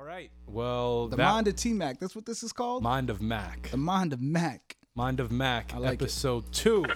[0.00, 0.30] All right.
[0.46, 2.00] Well, The that Mind of T Mac.
[2.00, 2.82] That's what this is called.
[2.82, 3.68] Mind of Mac.
[3.70, 4.76] the Mind of Mac.
[4.94, 6.04] Mind of Mac, I like it.
[6.04, 6.86] episode two.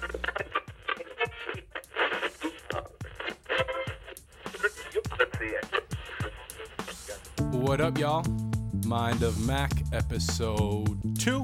[7.50, 8.24] What up, y'all?
[8.86, 11.42] Mind of Mac, episode two.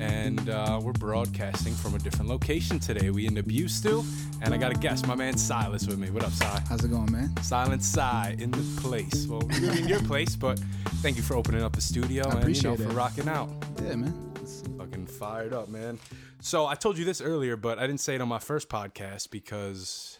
[0.00, 3.10] And uh, we're broadcasting from a different location today.
[3.10, 4.02] We in the Bustu,
[4.42, 6.08] and I got a guest, my man Silas with me.
[6.10, 6.46] What up, Si?
[6.68, 7.36] How's it going, man?
[7.42, 8.00] Silent Si
[8.38, 9.26] in the place.
[9.26, 10.58] Well, you're in your place, but
[11.02, 13.50] thank you for opening up the studio and you know, appreciate for rocking out.
[13.82, 14.30] Yeah, man.
[14.36, 15.98] It's- Fucking fired up, man.
[16.40, 19.30] So I told you this earlier, but I didn't say it on my first podcast
[19.30, 20.18] because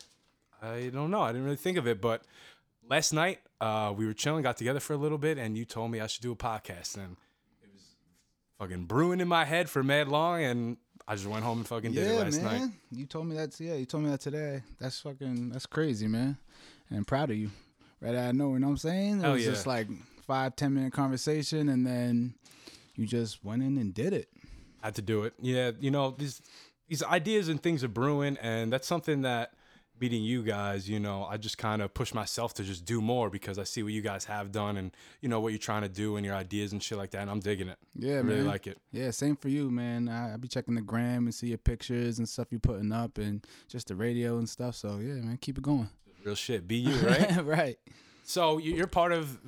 [0.60, 1.22] I don't know.
[1.22, 2.02] I didn't really think of it.
[2.02, 2.22] But
[2.86, 5.90] last night uh, we were chilling, got together for a little bit, and you told
[5.90, 7.16] me I should do a podcast, and it
[8.60, 10.76] fucking brewing in my head for mad long, and
[11.08, 12.60] I just went home and fucking did it last man.
[12.60, 12.70] night.
[12.92, 13.58] You told me that.
[13.58, 14.62] Yeah, you told me that today.
[14.78, 15.50] That's fucking.
[15.50, 16.36] That's crazy, man.
[16.88, 17.50] And I'm proud of you.
[18.00, 19.18] Right out of nowhere, you know what I'm saying?
[19.18, 19.50] It Hell was yeah.
[19.50, 19.86] just like
[20.26, 22.34] five, ten minute conversation, and then
[22.94, 24.28] you just went in and did it.
[24.82, 25.34] had to do it.
[25.40, 26.40] Yeah, you know these
[26.88, 29.52] these ideas and things are brewing, and that's something that
[30.00, 33.28] meeting you guys, you know, I just kind of push myself to just do more
[33.30, 35.88] because I see what you guys have done and you know what you're trying to
[35.88, 37.76] do and your ideas and shit like that, and I'm digging it.
[37.94, 38.26] Yeah, I man.
[38.26, 38.78] really like it.
[38.92, 40.08] Yeah, same for you, man.
[40.08, 43.18] I, I be checking the gram and see your pictures and stuff you putting up,
[43.18, 44.74] and just the radio and stuff.
[44.74, 45.88] So yeah, man, keep it going.
[46.24, 46.66] Real shit.
[46.68, 47.44] Be you, right?
[47.44, 47.78] right.
[48.24, 49.38] so you- you're part of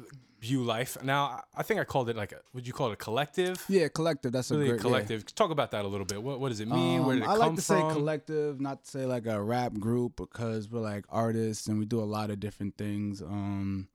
[0.42, 0.98] Bew Life.
[1.04, 2.40] Now, I think I called it like a.
[2.52, 3.64] Would you call it a collective?
[3.68, 4.32] Yeah, collective.
[4.32, 4.82] That's a Really, a great yeah.
[4.82, 5.34] collective.
[5.34, 6.20] Talk about that a little bit.
[6.22, 7.04] What What does it mean?
[7.06, 7.90] Where did it Um, I like to from?
[7.90, 11.84] say collective, not to say like a rap group, because we're like artists and we
[11.84, 13.22] do a lot of different things.
[13.22, 13.86] Um,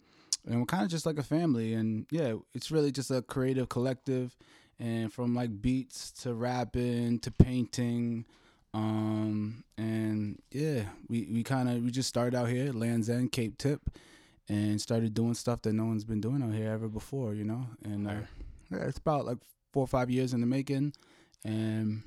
[0.48, 1.73] and we're kind of just like a family.
[1.73, 4.36] And yeah, it's really just a creative collective.
[4.80, 8.26] And from like beats to rapping to painting.
[8.73, 13.58] Um, and yeah, we, we kind of, we just started out here, Land's End, Cape
[13.58, 13.82] Tip,
[14.50, 17.67] and started doing stuff that no one's been doing out here ever before, you know?
[17.84, 18.14] And uh,
[18.72, 19.38] yeah, it's about like
[19.73, 20.94] four or five years in the making.
[21.44, 22.04] And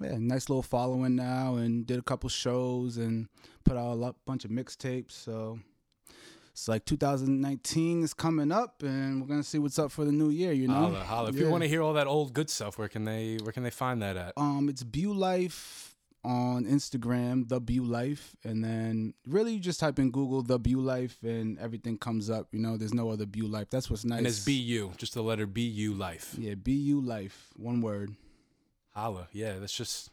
[0.00, 3.28] yeah, nice little following now, and did a couple shows and
[3.64, 5.12] put out a lot, bunch of mixtapes.
[5.12, 5.58] So
[6.52, 10.30] it's like 2019 is coming up, and we're gonna see what's up for the new
[10.30, 10.52] year.
[10.52, 11.28] You know, Holla, holla.
[11.30, 13.62] If you want to hear all that old good stuff, where can they Where can
[13.62, 14.32] they find that at?
[14.36, 15.89] um, it's Bew Life
[16.22, 20.80] on Instagram, the Bew Life, and then really you just type in Google the Bew
[20.80, 22.48] Life, and everything comes up.
[22.52, 23.70] You know, there's no other Bew Life.
[23.70, 24.18] That's what's nice.
[24.18, 26.34] And it's BU, just the letter BU Life.
[26.38, 28.14] Yeah, Bu Life, one word.
[28.94, 29.28] Holla.
[29.32, 30.10] Yeah, that's just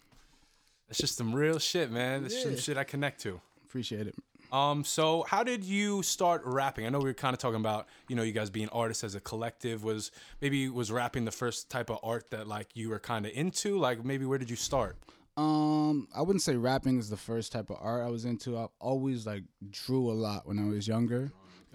[0.88, 2.24] that's just some real shit, man.
[2.24, 3.42] That's some shit I connect to.
[3.66, 4.16] Appreciate it.
[4.52, 6.86] Um, so how did you start rapping?
[6.86, 9.14] I know we were kind of talking about, you know, you guys being artists as
[9.14, 9.84] a collective.
[9.84, 13.34] Was maybe was rapping the first type of art that like you were kind of
[13.34, 13.78] into?
[13.78, 14.98] Like maybe where did you start?
[15.38, 18.58] Um, I wouldn't say rapping is the first type of art I was into.
[18.58, 21.32] I've always like drew a lot when I was younger,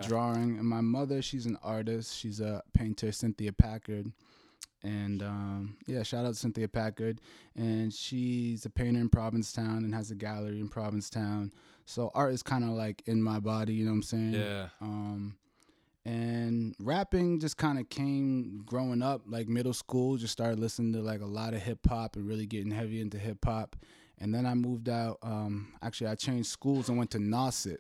[0.09, 0.59] drawing.
[0.59, 2.17] And my mother, she's an artist.
[2.19, 4.11] She's a painter, Cynthia Packard.
[4.83, 7.21] And um, yeah, shout out to Cynthia Packard.
[7.55, 11.53] And she's a painter in Provincetown and has a gallery in Provincetown.
[11.85, 14.33] So art is kind of like in my body, you know what I'm saying?
[14.33, 14.67] Yeah.
[14.81, 15.37] Um,
[16.05, 20.17] and rapping just kind of came growing up, like middle school.
[20.17, 23.19] Just started listening to like a lot of hip hop and really getting heavy into
[23.19, 23.77] hip hop.
[24.19, 25.19] And then I moved out.
[25.23, 27.79] Um, actually, I changed schools and went to Nauset.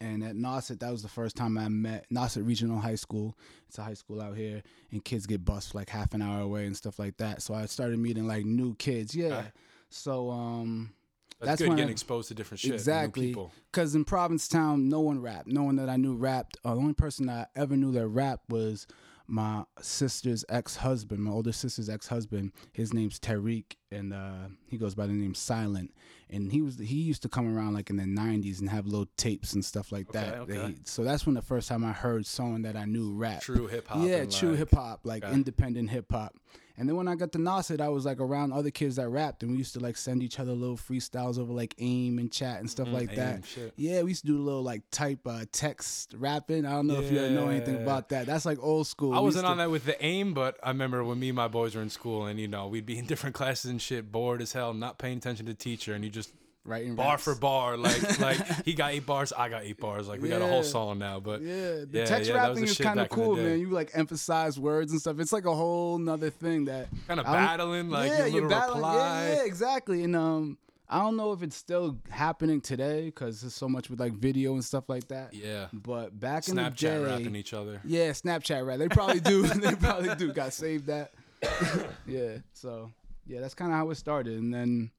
[0.00, 3.36] And at Nauset, that was the first time I met Nauset Regional High School.
[3.68, 4.62] It's a high school out here,
[4.92, 7.42] and kids get bused like half an hour away and stuff like that.
[7.42, 9.14] So I started meeting like new kids.
[9.14, 9.46] Yeah.
[9.90, 10.92] So um,
[11.40, 12.72] That's, That's good when getting I- exposed to different shit.
[12.74, 13.34] Exactly.
[13.70, 15.46] Because in Provincetown, no one rapped.
[15.46, 16.56] No one that I knew rapped.
[16.64, 18.86] Uh, the only person I ever knew that rapped was
[19.30, 22.50] my sister's ex husband, my older sister's ex husband.
[22.72, 25.92] His name's Tariq, and uh, he goes by the name Silent.
[26.30, 29.06] And he was he used to come around like in the '90s and have little
[29.16, 30.34] tapes and stuff like that.
[30.38, 30.72] Okay, that okay.
[30.72, 33.42] he- so that's when the first time I heard someone that I knew rap.
[33.42, 34.06] True hip hop.
[34.06, 35.32] Yeah, true like- hip hop, like Okay.
[35.34, 36.34] independent hip hop.
[36.78, 39.42] And then when I got to Nauset, I was like around other kids that rapped,
[39.42, 42.60] and we used to like send each other little freestyles over like AIM and chat
[42.60, 43.34] and stuff like that.
[43.34, 43.72] Mm, AIM, shit.
[43.76, 46.64] Yeah, we used to do a little like type uh, text rapping.
[46.64, 48.26] I don't know if you know anything about that.
[48.26, 49.12] That's like old school.
[49.12, 51.36] I We wasn't used on that with the aim, but I remember when me and
[51.36, 54.12] my boys were in school, and you know we'd be in different classes and shit,
[54.12, 56.32] bored as hell, not paying attention to teacher, and you just
[56.68, 57.24] writing bar raps.
[57.24, 60.42] for bar, like like he got eight bars, I got eight bars, like we got
[60.42, 61.18] a whole song now.
[61.20, 63.18] But Yeah, the Yeah, text yeah, that was rapping the is kind of back in
[63.18, 63.58] the cool, man.
[63.60, 65.18] You like emphasize words and stuff.
[65.20, 68.78] It's like a whole nother thing that kind of battling, like yeah, you're battling.
[68.78, 68.96] reply.
[69.28, 70.04] Yeah, yeah, exactly.
[70.04, 70.58] And um,
[70.90, 74.54] I don't know if it's still happening today because there's so much with like video
[74.54, 75.34] and stuff like that.
[75.34, 75.66] Yeah.
[75.72, 77.80] But back in the day, rapping each other.
[77.84, 78.78] yeah, Snapchat rap.
[78.78, 79.42] They probably do.
[79.46, 80.32] they probably do.
[80.32, 81.12] Got saved that.
[82.06, 82.38] yeah.
[82.54, 82.90] So
[83.26, 84.90] yeah, that's kind of how it started, and then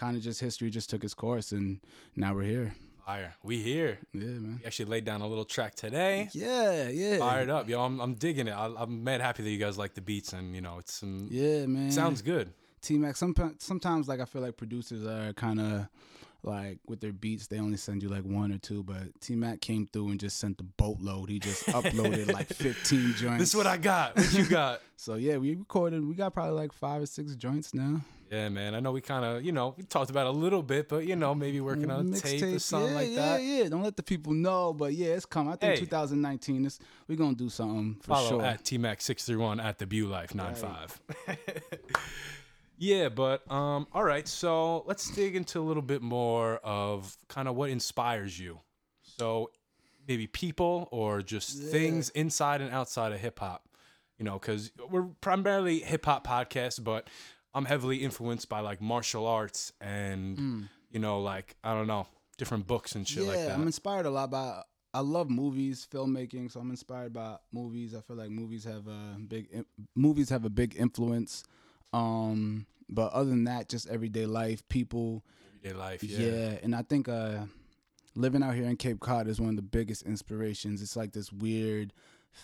[0.00, 1.78] kind of just history just took its course, and
[2.16, 2.74] now we're here.
[3.06, 3.34] Fire.
[3.42, 3.98] We here.
[4.14, 4.58] Yeah, man.
[4.60, 6.28] We actually laid down a little track today.
[6.32, 7.18] Yeah, yeah.
[7.18, 7.80] Fired up, yo.
[7.82, 8.52] I'm, I'm digging it.
[8.52, 11.26] I, I'm mad happy that you guys like the beats and you know it's some
[11.30, 11.90] Yeah, man.
[11.90, 12.52] sounds good.
[12.82, 13.16] T Mac.
[13.16, 15.86] Sometimes, sometimes like I feel like producers are kind of
[16.42, 18.82] like with their beats, they only send you like one or two.
[18.82, 21.28] But T Mac came through and just sent the boatload.
[21.28, 23.38] He just uploaded like 15 joints.
[23.38, 24.16] This is what I got.
[24.16, 24.80] What you got?
[25.00, 26.04] So yeah, we recorded.
[26.06, 28.02] We got probably like five or six joints now.
[28.30, 28.74] yeah, man.
[28.74, 31.16] I know we kind of you know we talked about a little bit, but you
[31.16, 33.42] know maybe working on a tape or something yeah, like yeah, that.
[33.42, 33.68] Yeah, yeah.
[33.70, 35.54] Don't let the people know, but yeah, it's coming.
[35.54, 35.80] I think Hey.
[35.80, 36.64] 2019.
[36.64, 36.78] This
[37.08, 38.42] we gonna do something for Follow sure.
[38.42, 41.00] at T Mac six three one at the Bew Life 95.
[42.80, 44.26] yeah, but um, all right.
[44.26, 48.58] So let's dig into a little bit more of kind of what inspires you.
[49.02, 49.50] So
[50.08, 53.68] maybe people or just things inside and outside of hip hop.
[54.16, 57.08] You know, because we're primarily hip hop podcast, but
[57.52, 62.06] I'm heavily influenced by like martial arts and you know, like I don't know,
[62.38, 63.50] different books and shit yeah, like that.
[63.58, 64.62] I'm inspired a lot by.
[64.94, 67.94] I love movies, filmmaking, so I'm inspired by movies.
[67.94, 71.44] I feel like movies have a big movies have a big influence.
[71.92, 75.24] Um, but other than that, just everyday life, people.
[75.64, 76.58] Everyday life, Yeah, yeah.
[76.62, 77.40] and I think uh,
[78.14, 80.82] living out here in Cape Cod is one of the biggest inspirations.
[80.82, 81.92] It's like this weird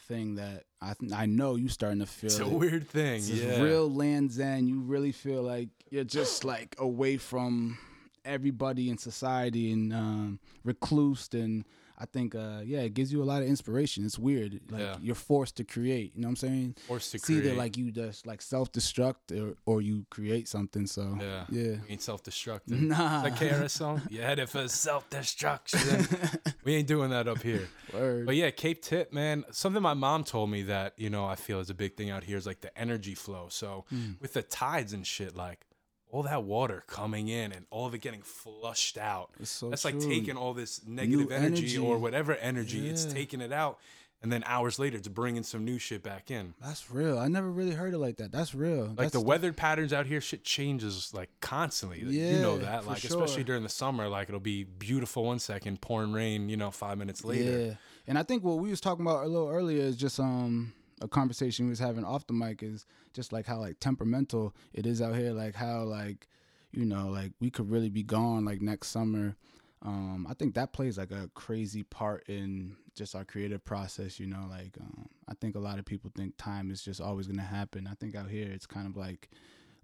[0.09, 2.27] thing that I th- I know you starting to feel.
[2.29, 2.53] It's a it.
[2.53, 3.61] weird thing, It's yeah.
[3.63, 4.67] real land zen.
[4.67, 7.79] You really feel like you're just like away from
[8.25, 11.35] everybody in society and um, reclused.
[11.41, 11.65] And
[11.99, 14.05] I think, uh, yeah, it gives you a lot of inspiration.
[14.05, 14.61] It's weird.
[14.71, 14.97] Like Yeah.
[15.01, 16.13] you're forced to create.
[16.15, 16.77] You know what I'm saying?
[16.87, 17.57] Forced to It's either create.
[17.59, 20.87] like you just like self destruct or, or you create something.
[20.87, 21.45] So Yeah.
[21.49, 21.77] yeah.
[21.87, 22.81] We ain't self destructing.
[22.89, 23.23] Nah.
[23.23, 24.03] That KRS song?
[24.11, 26.07] You headed for self destruction.
[26.65, 27.69] we ain't doing that up here.
[27.93, 28.27] Word.
[28.27, 29.45] But yeah, Cape Tip, man.
[29.51, 32.25] Something my mom told me that, you know, I feel is a big thing out
[32.25, 33.47] here is like the energy flow.
[33.49, 34.13] So Hmm.
[34.21, 35.67] with the tides and shit, like
[36.11, 39.31] all that water coming in and all of it getting flushed out.
[39.41, 41.79] It's so That's like taking all this negative energy, energy.
[41.79, 43.79] or whatever energy, it's taking it out.
[44.23, 46.55] And then hours later, it's bringing some new shit back in.
[46.61, 47.19] That's real.
[47.19, 48.33] I never really heard it like that.
[48.33, 48.87] That's real.
[48.87, 52.01] Like That's the weather patterns out here, shit changes like constantly.
[52.01, 52.87] Like, you know that.
[52.87, 53.11] Like sure.
[53.11, 56.97] especially during the summer, like it'll be beautiful one second, pouring rain, you know, five
[56.97, 57.59] minutes later.
[57.59, 57.75] Yeah,
[58.07, 61.09] and I think what we was talking about a little earlier is just um a
[61.09, 65.03] conversation we was having off the mic is just like how like temperamental it is
[65.03, 65.33] out here.
[65.33, 66.27] Like how like
[66.73, 69.37] you know like we could really be gone like next summer.
[69.83, 74.19] Um, I think that plays like a crazy part in just our creative process.
[74.19, 77.27] You know, like um, I think a lot of people think time is just always
[77.27, 77.87] gonna happen.
[77.91, 79.29] I think out here it's kind of like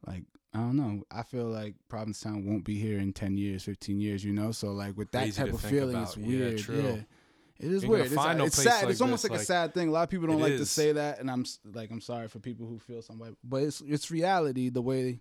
[0.07, 0.25] like
[0.55, 1.03] I don't know.
[1.11, 4.25] I feel like Provincetown won't be here in ten years, fifteen years.
[4.25, 6.09] You know, so like with that Crazy type of feeling, about.
[6.09, 6.59] it's Yeah, weird.
[6.59, 6.83] true.
[6.83, 6.97] Yeah,
[7.63, 8.07] it is weird.
[8.07, 8.83] It's, no it's sad.
[8.83, 9.89] like it's almost this, like, a sad thing.
[9.89, 12.41] A lot of people don't like to say that, and I'm like, I'm sorry for
[12.41, 14.69] people who feel some way, but it's it's reality.
[14.69, 15.21] The way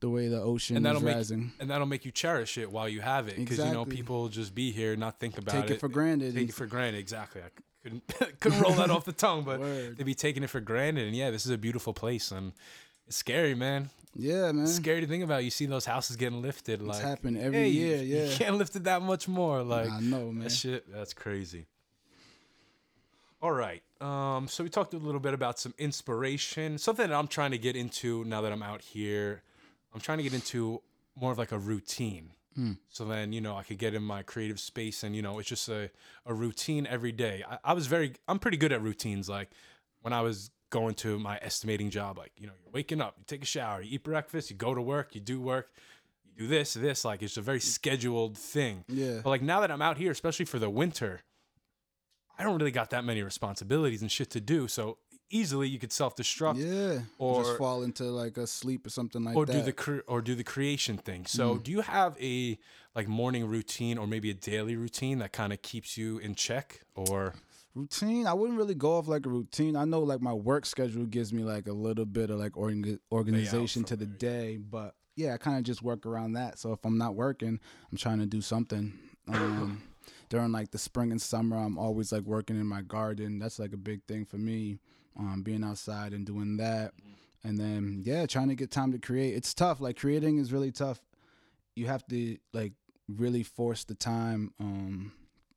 [0.00, 1.52] the way the ocean And that'll is make rising.
[1.60, 4.54] and that'll make you cherish it while you have it, because you know people just
[4.54, 5.60] be here, not think about it.
[5.62, 6.34] Take it for granted.
[6.34, 7.42] Take it for granted, exactly.
[7.42, 7.50] I
[7.82, 8.02] couldn't
[8.40, 9.96] couldn't roll that off the tongue, but Word.
[9.96, 11.06] they'd be taking it for granted.
[11.06, 12.52] And yeah, this is a beautiful place, and
[13.06, 13.90] it's scary, man.
[14.14, 14.64] yeah, man.
[14.64, 15.44] It's scary to think about.
[15.44, 18.24] You see those houses getting lifted, like happened every hey, year, you- yeah.
[18.24, 19.62] you can't lift it that much more.
[19.62, 20.44] Like I know, man.
[20.44, 21.66] That shit, that's crazy.
[23.42, 23.82] All right.
[24.00, 27.58] Um, so we talked a little bit about some inspiration, something that I'm trying to
[27.58, 29.42] get into now that I'm out here.
[29.92, 30.80] I'm trying to get into
[31.16, 32.30] more of like a routine.
[32.88, 35.48] So then, you know, I could get in my creative space and, you know, it's
[35.48, 35.90] just a,
[36.24, 37.42] a routine every day.
[37.48, 39.28] I, I was very, I'm pretty good at routines.
[39.28, 39.50] Like
[40.02, 43.24] when I was going to my estimating job, like, you know, you're waking up, you
[43.26, 45.72] take a shower, you eat breakfast, you go to work, you do work,
[46.24, 47.04] you do this, this.
[47.04, 48.84] Like it's a very scheduled thing.
[48.86, 49.20] Yeah.
[49.24, 51.22] But like now that I'm out here, especially for the winter,
[52.42, 54.66] I don't really got that many responsibilities and shit to do.
[54.66, 54.98] So
[55.30, 59.22] easily you could self destruct Yeah, or- just fall into like a sleep or something
[59.24, 59.52] like or that.
[59.52, 61.24] do the cre- or do the creation thing.
[61.26, 61.62] So Mm.
[61.62, 62.58] do you have a
[62.94, 66.80] like morning routine or maybe a daily routine that kind of keeps you in check
[66.94, 67.34] or
[67.74, 71.06] routine i wouldn't really go off like a routine i know like my work schedule
[71.06, 75.32] gives me like a little bit of like orga- organization to the day but yeah
[75.32, 77.58] i kind of just work around that so if i'm not working
[77.90, 78.92] i'm trying to do something
[79.28, 79.80] um
[80.28, 83.38] during like the spring and summer i'm always like working in my garden.
[83.38, 84.78] That's like a big thing for me
[85.18, 86.92] um being outside and doing that.
[87.44, 89.34] And then yeah trying to get time to create.
[89.34, 89.80] It's tough.
[89.80, 91.00] Like creating is really tough.
[91.76, 92.72] You have to like
[93.08, 95.12] really force the time um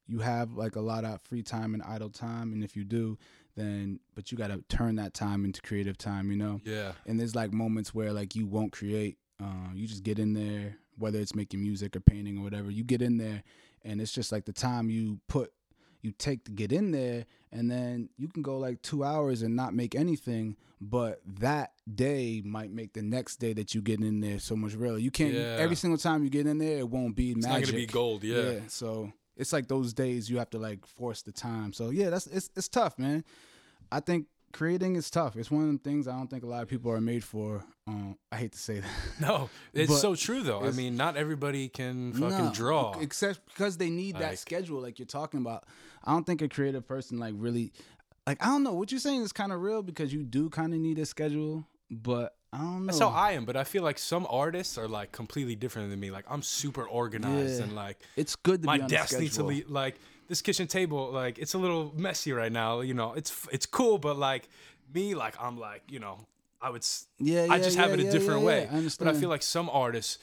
[0.07, 2.53] you have like a lot of free time and idle time.
[2.53, 3.17] And if you do
[3.55, 6.59] then but you got to turn that time into creative time you know?
[6.65, 6.91] Yeah.
[7.05, 9.17] and there's like moments where like you won't create.
[9.41, 12.83] Uh, you just get in there whether it's making music or painting or whatever you
[12.83, 13.43] get in there
[13.85, 15.53] and it's just like the time you put
[16.01, 19.55] you take to get in there and then you can go like two hours and
[19.55, 24.19] not make anything but that day might make the next day that you get in
[24.19, 25.55] there so much realer you can't Yeah.
[25.59, 27.85] every single time you get in there it won't be It's magic not gonna be
[27.87, 28.59] gold, yeah.
[28.67, 31.73] so it's like those days you have to like force the time.
[31.73, 33.23] So yeah, that's it's it's tough, man.
[33.91, 35.35] I think creating is tough.
[35.35, 37.63] It's one of the things I don't think a lot of people are made for.
[37.88, 38.89] Um, I hate to say that.
[39.19, 40.63] No, it's But so true though.
[40.63, 42.97] I mean, not everybody can fucking No, draw.
[43.00, 45.65] except because they need Like- that schedule, like you're talking about.
[46.03, 47.74] I don't think a creative person like really,
[48.25, 50.74] like I don't know what you're saying is kind of real because you do kind
[50.74, 52.85] of need a schedule, but I don't know.
[52.88, 56.00] That's how I am, but I feel like some artists are like completely different than
[56.00, 56.09] me.
[56.12, 57.65] Like I'm super organized Yeah.
[57.65, 59.69] and like it's good to my be desk needs to leave.
[59.69, 59.95] Like
[60.27, 62.82] this kitchen table, like it's a little messy right now.
[62.82, 64.48] You know, it's it's cool, but like
[64.94, 66.27] me, like I'm like you know,
[66.62, 66.82] I would.
[66.82, 68.70] s- Yeah, I yeah, just have yeah, it a yeah, different yeah, way.
[68.72, 68.77] yeah.
[68.79, 70.20] I But I feel like some artists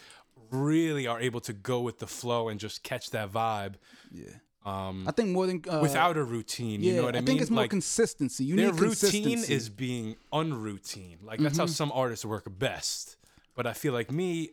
[0.50, 3.74] really are able to go with the flow and just catch that vibe
[4.10, 4.28] Yeah,
[4.66, 6.82] um, I think more than uh, without a routine.
[6.82, 7.28] Yeah, You know what I, I mean?
[7.28, 8.44] I think it's more like consistency.
[8.44, 11.18] You their need routine is being unroutine.
[11.22, 13.16] Like that's how some artists work best.
[13.54, 14.50] But I feel like me,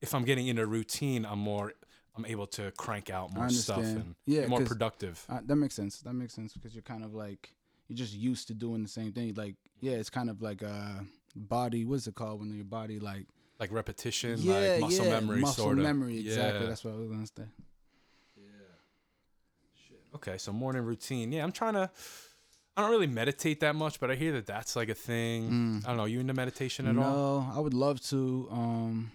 [0.00, 1.72] if I'm getting into a routine, I'm more
[2.16, 5.24] I'm able to crank out more stuff and Yeah, be more productive.
[5.28, 6.00] Uh, that makes sense.
[6.00, 7.54] That makes sense because you're kind of like
[7.88, 9.34] you're just used to doing the same thing.
[9.34, 11.04] Like yeah, it's kind of like a
[11.36, 11.84] body.
[11.84, 13.26] What's it called when your body like
[13.58, 15.84] Like repetition, yeah, like muscle yeah, memory, muscle sort of.
[15.84, 16.20] Muscle memory.
[16.20, 16.62] Exactly.
[16.62, 16.68] Yeah.
[16.68, 17.44] That's what I was gonna say.
[18.36, 18.44] Yeah.
[19.88, 20.02] Shit.
[20.16, 21.32] Okay, so morning routine.
[21.32, 21.90] Yeah, I'm trying to.
[22.76, 25.82] I don't really meditate that much, but I hear that that's like a thing.
[25.84, 26.06] I don't know.
[26.06, 27.40] You into meditation at no, all?
[27.40, 28.48] No, I would love to.
[28.50, 29.12] Um,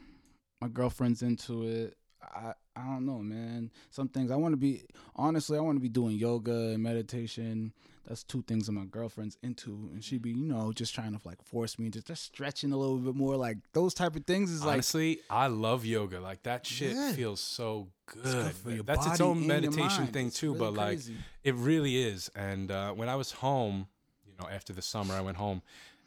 [0.62, 1.98] my girlfriend's into it.
[2.22, 3.72] I I don't know, man.
[3.92, 4.84] Some things I want to be
[5.16, 5.58] honestly.
[5.58, 7.74] I want to be doing yoga and meditation.
[8.08, 11.20] That's two things that my girlfriend's into, and she'd be you know just trying to
[11.26, 13.36] like force me into just stretching a little bit more.
[13.36, 16.20] Like those type of things is like Honestly, I love yoga.
[16.20, 17.14] Like that shit Yeah.
[17.14, 18.24] feels so good.
[18.24, 20.54] good for your That's its own meditation thing It's too.
[20.54, 21.00] really but like,
[21.44, 22.30] it really is.
[22.36, 23.88] And uh, when I was home,
[24.28, 25.64] you know, after the summer, I went home,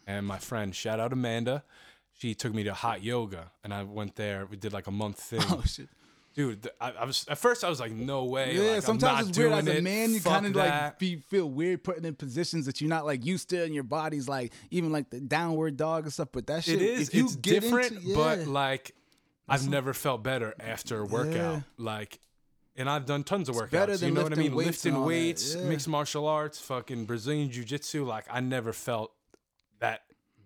[0.07, 1.65] and my friend, shout out Amanda,
[2.17, 4.47] she took me to hot yoga, and I went there.
[4.47, 5.41] We did like a month thing.
[5.51, 5.89] oh shit.
[6.39, 8.55] Dude, I, I was at first I was like, no way.
[8.55, 10.13] Yeah, like, I'm sometimes it's weird as a man.
[10.13, 13.51] You kind of like be feel weird putting in positions that you're not like used
[13.51, 16.29] to, and your body's like even like the downward dog and stuff.
[16.31, 17.09] But that shit, It is.
[17.09, 18.45] It's different, into, but yeah.
[18.47, 18.95] like
[19.49, 21.35] I've never felt better after a workout.
[21.35, 21.61] Yeah.
[21.77, 22.21] Like,
[22.77, 23.71] and I've done tons of workouts.
[23.73, 24.55] better you know what I mean?
[24.55, 25.65] weights Lifting weights, yeah.
[25.65, 28.05] mixed martial arts, fucking Brazilian jiu jitsu.
[28.05, 29.11] Like, I never felt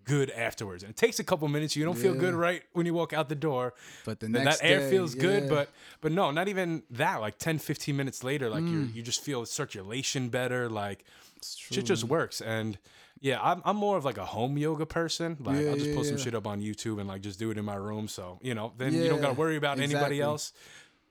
[0.03, 0.83] good afterwards.
[0.83, 1.75] And it takes a couple minutes.
[1.75, 3.73] You don't feel good right when you walk out the door.
[4.05, 5.69] but the next that air day, feels good, but
[6.01, 7.21] but no, not even that.
[7.21, 8.95] Like 10, 15 minutes later, like you Mm.
[8.95, 10.69] you just feel circulation better.
[10.69, 11.05] Like
[11.41, 12.41] shit just works.
[12.41, 12.77] And
[13.21, 15.37] yeah, I'm I'm more of like a home yoga person.
[15.39, 17.51] Like Yeah, I'll just yeah, post some shit up on YouTube and like just do
[17.51, 18.07] it in my room.
[18.07, 19.95] So you know, then you don't gotta worry about exactly.
[19.95, 20.51] anybody else.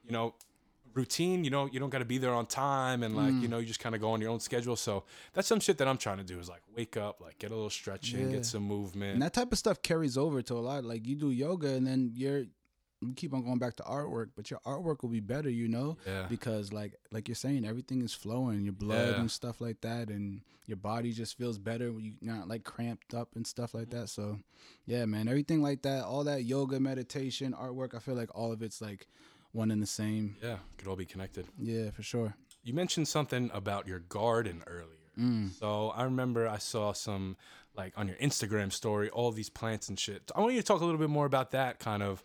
[0.05, 0.35] You know,
[0.95, 1.45] routine.
[1.45, 3.43] You know, you don't gotta be there on time and like Mm.
[3.43, 4.77] you know you just kind of go on your own schedule.
[4.77, 7.51] So that's some shit that I'm trying to do is like wake up, like get
[7.51, 8.37] a little stretching, Yeah.
[8.37, 9.15] get some movement.
[9.15, 10.85] And that type of stuff carries over to a lot.
[10.85, 12.45] Like you do yoga, and then you're
[13.05, 15.97] you keep on going back to artwork, but your artwork will be better, you know,
[16.07, 16.25] yeah.
[16.29, 19.21] because like like you're saying, everything is flowing, your blood Yeah.
[19.21, 23.13] and stuff like that, and your body just feels better when you're not like cramped
[23.13, 24.09] up and stuff like that.
[24.09, 24.39] So,
[24.87, 28.63] yeah, man, everything like that, all that yoga, meditation, artwork, I feel like all of
[28.63, 29.09] it's like
[29.53, 30.37] one and the same.
[30.43, 31.47] Yeah, could all be connected.
[31.59, 32.35] Yeah, for sure.
[32.65, 34.87] You mentioned something about your garden earlier.
[35.19, 35.51] Mm.
[35.59, 37.37] So I remember I saw some
[37.75, 40.31] like on your Instagram story, all these plants and shit.
[40.35, 42.23] I want you to talk a little bit more about that kind of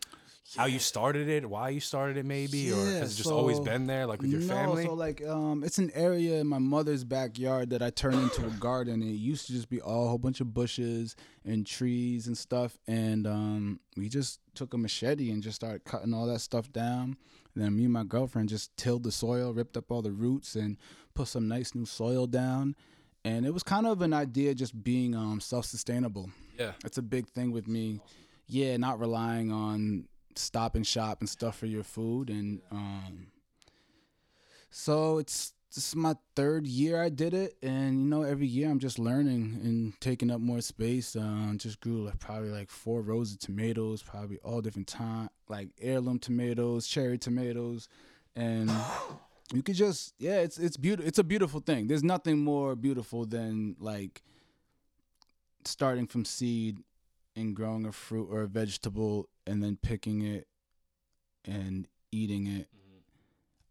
[0.56, 3.86] how you started it, why you started it maybe, or has it just always been
[3.86, 4.84] there like with your no, family?
[4.84, 8.50] so like um, it's an area in my mother's backyard that I turned into a
[8.50, 9.02] garden.
[9.02, 12.78] It used to just be all a whole bunch of bushes and trees and stuff,
[12.86, 17.16] and um, we just took a machete and just started cutting all that stuff down.
[17.54, 20.54] And then me and my girlfriend just tilled the soil, ripped up all the roots,
[20.54, 20.76] and
[21.14, 22.76] put some nice new soil down.
[23.24, 26.30] And it was kind of an idea just being um, self-sustainable.
[26.58, 26.72] yeah.
[26.82, 28.00] That's a big thing with me.
[28.46, 30.06] Yeah, not relying on
[30.38, 33.28] stop and shop and stuff for your food and um
[34.70, 38.70] so it's this is my third year I did it and you know every year
[38.70, 41.14] I'm just learning and taking up more space.
[41.14, 45.68] Um just grew like probably like four rows of tomatoes, probably all different time like
[45.80, 47.88] heirloom tomatoes, cherry tomatoes
[48.34, 48.70] and
[49.52, 51.86] you could just yeah, it's it's beautiful it's a beautiful thing.
[51.86, 54.22] There's nothing more beautiful than like
[55.64, 56.78] starting from seed
[57.36, 60.46] and growing a fruit or a vegetable and then picking it
[61.44, 62.68] and eating it.
[62.68, 62.98] Mm-hmm.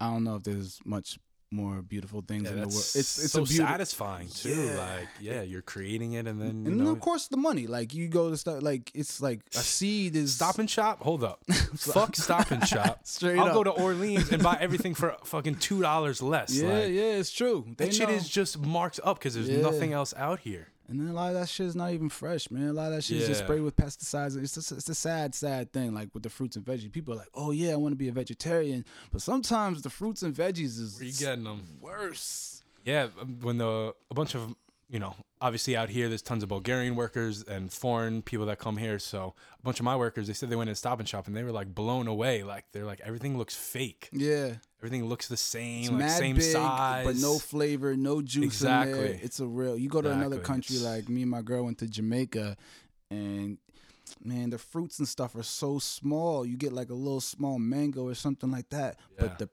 [0.05, 1.19] I don't know if there's much
[1.49, 2.73] more beautiful things Yeah, in the world.
[2.73, 3.67] It's it's so beautiful.
[3.67, 4.49] satisfying too.
[4.49, 4.77] Yeah.
[4.77, 7.67] Like, yeah, you're creating it and then And know, then of course the money.
[7.67, 11.01] Like you go to start like it's like a seed is Stop and Shop.
[11.01, 11.39] Hold up,
[11.77, 12.99] fuck Stop and Shop.
[13.05, 13.53] Straight I'll up.
[13.53, 16.53] go to Orleans and buy everything for fucking two dollars less.
[16.53, 17.65] Yeah, like, yeah, it's true.
[17.77, 19.61] They that shit is just marked up because there's Yeah.
[19.61, 20.67] nothing else out here.
[20.89, 22.69] And then a lot of that shit is not even fresh, man.
[22.69, 24.41] A lot of that shit is just sprayed with pesticides.
[24.41, 25.93] It's just, it's a sad, sad thing.
[25.93, 28.07] Like with the fruits and veggies, people are like, "Oh yeah, I want to be
[28.07, 31.61] a vegetarian," but sometimes the fruits and veggies is Where you getting them?
[31.81, 32.63] worse.
[32.85, 34.55] Yeah, um, when the a bunch of
[34.89, 38.77] you know, obviously out here there's tons of Bulgarian workers and foreign people that come
[38.77, 38.99] here.
[38.99, 41.35] So a bunch of my workers, they said they went in Stop and Shop and
[41.35, 42.43] they were like blown away.
[42.43, 44.09] Like they're like everything looks fake.
[44.13, 48.45] Yeah, Everything looks the same, it's like same big, size, but no flavor, no juice.
[48.45, 49.19] Exactly.
[49.21, 49.77] It's a real.
[49.77, 52.55] You go to another country, It's- like me and my girl went to Jamaica,
[53.11, 53.57] and
[54.23, 56.45] man, the fruits and stuff are so small.
[56.45, 59.15] You get like a little small mango or something like that, Yeah.
[59.19, 59.49] but the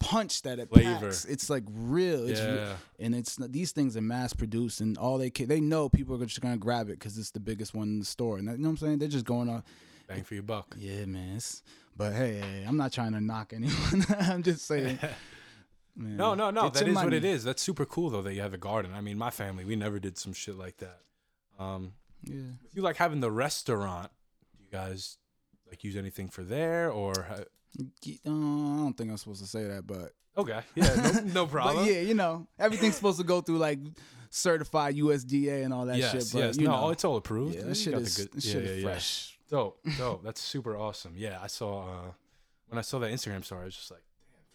[0.00, 1.06] punch that it Flavor.
[1.06, 2.28] packs, it's like real.
[2.28, 2.76] It's real.
[2.98, 6.26] and it's these things are mass produced, and all they ca- they know people are
[6.26, 8.38] just gonna grab it because it's the biggest one in the store.
[8.38, 8.98] And that- you know what I'm saying?
[8.98, 9.62] They're just going off.
[10.08, 10.74] Bang for your buck.
[10.78, 11.36] Yeah, man.
[11.36, 11.62] It's,
[11.96, 14.04] but hey, I'm not trying to knock anyone.
[14.18, 14.98] I'm just saying.
[15.96, 16.62] Man, No, no, no.
[16.64, 17.42] get That your what it is.
[17.44, 18.92] That's super cool though that you have a garden.
[18.94, 21.00] I mean, my family, we never did some shit like that.
[21.58, 21.92] Um,
[22.24, 22.42] Yeah.
[22.72, 24.10] you like having the restaurant?
[24.58, 25.18] You guys
[25.70, 27.12] like use anything for there or?
[27.30, 27.44] uh,
[27.80, 31.84] I don't think I'm supposed to say that, but Okay, yeah, no, no problem.
[31.84, 33.78] but yeah, you know, everything's supposed to go through like
[34.30, 36.28] certified USDA and all that yes, shit.
[36.32, 37.54] But yes, you no, know, it's all approved.
[37.56, 38.88] yeah, that shit is good- that yeah, shit yeah, is yeah.
[38.90, 39.38] fresh.
[39.50, 40.22] Dope, dope.
[40.24, 41.14] That's super awesome.
[41.16, 42.12] Yeah, I saw uh
[42.68, 44.02] when I saw that Instagram story, I was just like.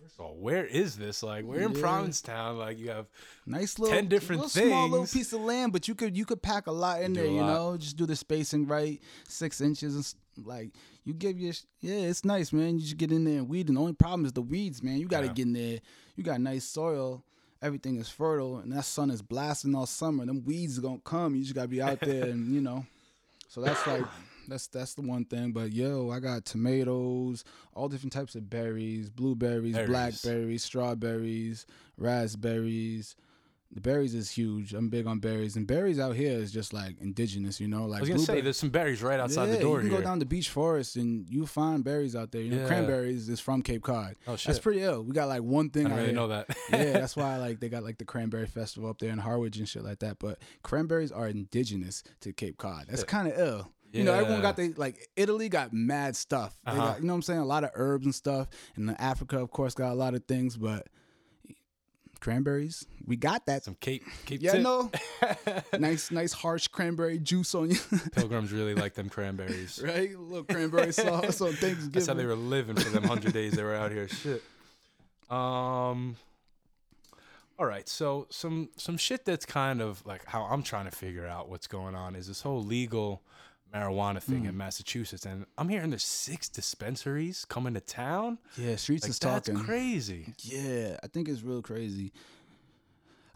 [0.02, 1.24] First of all, where is this?
[1.24, 1.82] Like, we're in Yeah.
[1.82, 2.58] Provincetown.
[2.58, 3.08] Like, you have
[3.46, 6.42] Nice little 10 different little small little piece of land, but you could you could
[6.42, 7.25] pack a lot in there.
[7.25, 7.54] You lot.
[7.54, 10.72] know, just do the spacing right, six inches and like
[11.06, 12.75] you give your yeah, it's nice, man.
[12.75, 13.68] You just get in there and weed.
[13.70, 14.98] And the only problem is the weeds, man.
[14.98, 15.34] You got to Yeah.
[15.34, 15.80] get in there.
[16.16, 17.24] You got nice soil.
[17.62, 20.25] Everything is fertile, and that sun is blasting all summer.
[20.25, 21.36] Them weeds are gonna come.
[21.36, 22.86] You just gotta be out there, and you know.
[23.48, 24.04] So that's like
[24.48, 25.52] that's that's the one thing.
[25.52, 29.90] But yo, I got tomatoes, all different types of berries, blueberries, Berries.
[29.90, 31.66] blackberries, strawberries,
[31.98, 33.16] raspberries.
[33.72, 34.74] The berries is huge.
[34.74, 37.86] I'm big on berries, and berries out here is just like indigenous, you know.
[37.86, 39.90] Like I was gonna say there's some berries right outside yeah, the door you can
[39.90, 40.00] here.
[40.00, 42.42] go down to beach forest and you find berries out there.
[42.42, 42.68] You know, Yeah.
[42.68, 44.16] cranberries is from Cape Cod.
[44.28, 44.48] oh shit!
[44.48, 45.04] That's pretty ill.
[45.04, 45.84] We got like one I thing.
[45.86, 46.16] didn't out really here.
[46.16, 46.46] know that.
[46.72, 49.68] yeah, that's why like they got like the cranberry festival up there in Harwich and
[49.68, 50.20] shit like that.
[50.20, 52.86] But cranberries are indigenous to Cape Cod.
[52.88, 53.72] That's kind of ill.
[53.96, 56.56] You know, everyone got they like Italy got mad stuff.
[56.65, 56.82] They Uh-huh.
[56.86, 57.39] got, you know what I'm saying?
[57.39, 58.48] A lot of herbs and stuff.
[58.76, 60.58] And then Africa, of course, got a lot of things.
[60.58, 60.88] But
[62.19, 63.63] cranberries, we got that.
[63.63, 64.62] some Cape Cape Yeah, tip.
[64.63, 64.91] no,
[65.78, 67.78] nice, nice harsh cranberry juice on you,
[68.12, 69.80] Pilgrims really like them cranberries.
[69.84, 70.13] right?
[70.13, 71.91] A little cranberry sauce on Thanksgiving.
[71.91, 74.08] That's how they were living for them hundred days they were out here.
[74.08, 74.43] Shit.
[75.30, 76.15] Um.
[77.58, 81.26] All right, so some some shit that's kind of like how I'm trying to figure
[81.26, 83.22] out what's going on is this whole legal
[83.76, 84.50] marijuana thing Hmm.
[84.50, 88.38] in Massachusetts, and I'm hearing there's six dispensaries coming to town.
[88.58, 89.64] Yeah, streets Like is that's talking.
[89.64, 90.34] crazy.
[90.40, 92.14] Yeah, I think it's real crazy.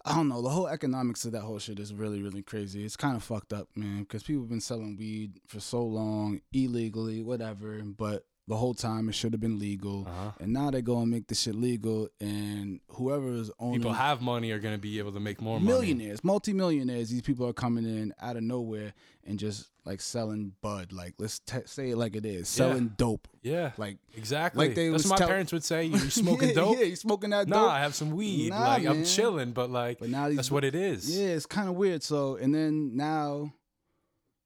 [0.05, 0.41] I don't know.
[0.41, 2.85] The whole economics of that whole shit is really, really crazy.
[2.85, 6.39] It's kind of fucked up, man, because people have been selling weed for so long,
[6.53, 10.05] illegally, whatever, but the whole time it should have been legal.
[10.07, 10.31] Uh-huh.
[10.41, 14.21] And now they go and make the shit legal, and whoever is owning People have
[14.21, 15.71] money are gonna be able to make more money.
[15.71, 18.93] millionaires, multimillionaires, these people are coming in out of nowhere
[19.25, 20.91] and just like selling bud.
[20.91, 23.27] Like, let's t- say it like it is selling dope.
[23.43, 24.67] Yeah, Like, exactly.
[24.67, 25.85] like they That's my tell- parents would say.
[25.85, 26.77] You smoking yeah, dope?
[26.77, 27.71] Yeah, you smoking that Nah, dope.
[27.71, 28.49] I have some weed.
[28.49, 31.09] Nah, like I'm chilling, but like But now that's what it is.
[31.15, 32.01] Yeah, it's kind of weird.
[32.03, 33.53] So, and then now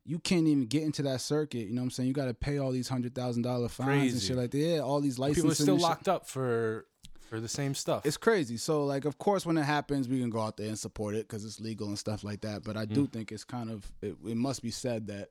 [0.06, 1.68] you can't even get into that circuit.
[1.68, 2.08] You know what I'm saying?
[2.08, 4.58] You got to pay all these hundred thousand dollar fines and shit like that.
[4.58, 5.44] Yeah, all these licensing.
[5.44, 6.86] People are still locked up for
[7.30, 8.06] for the same stuff.
[8.06, 8.58] It's crazy.
[8.58, 11.28] So, like, of course, when it happens, we can go out there and support it
[11.28, 12.64] because it's legal and stuff like that.
[12.64, 13.12] But I do mm.
[13.12, 15.30] think it's kind of it, it must be said that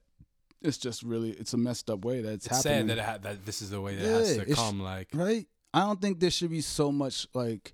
[0.62, 2.88] it's just really it's a messed up way that it's, it's happening.
[2.88, 4.80] sad that it ha- that this is the way that it has to come.
[4.80, 5.46] Like right?
[5.74, 7.72] I don't think there should be so much like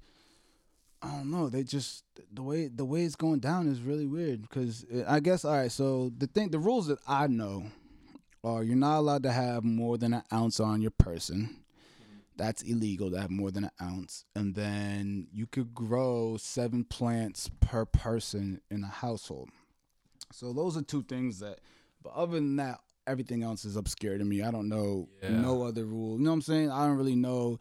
[1.02, 1.48] I don't know.
[1.48, 5.44] They just the way the way it's going down is really weird because I guess
[5.44, 5.70] all right.
[5.70, 7.64] So the thing, the rules that I know
[8.42, 11.62] are you're not allowed to have more than an ounce on your person.
[12.36, 17.50] That's illegal to have more than an ounce, and then you could grow seven plants
[17.60, 19.48] per person in a household.
[20.32, 21.58] So those are two things that.
[22.00, 24.42] But other than that, everything else is obscure to me.
[24.42, 25.30] I don't know Yeah.
[25.40, 26.16] no other rule.
[26.16, 26.70] You know what I'm saying?
[26.70, 27.58] I don't really know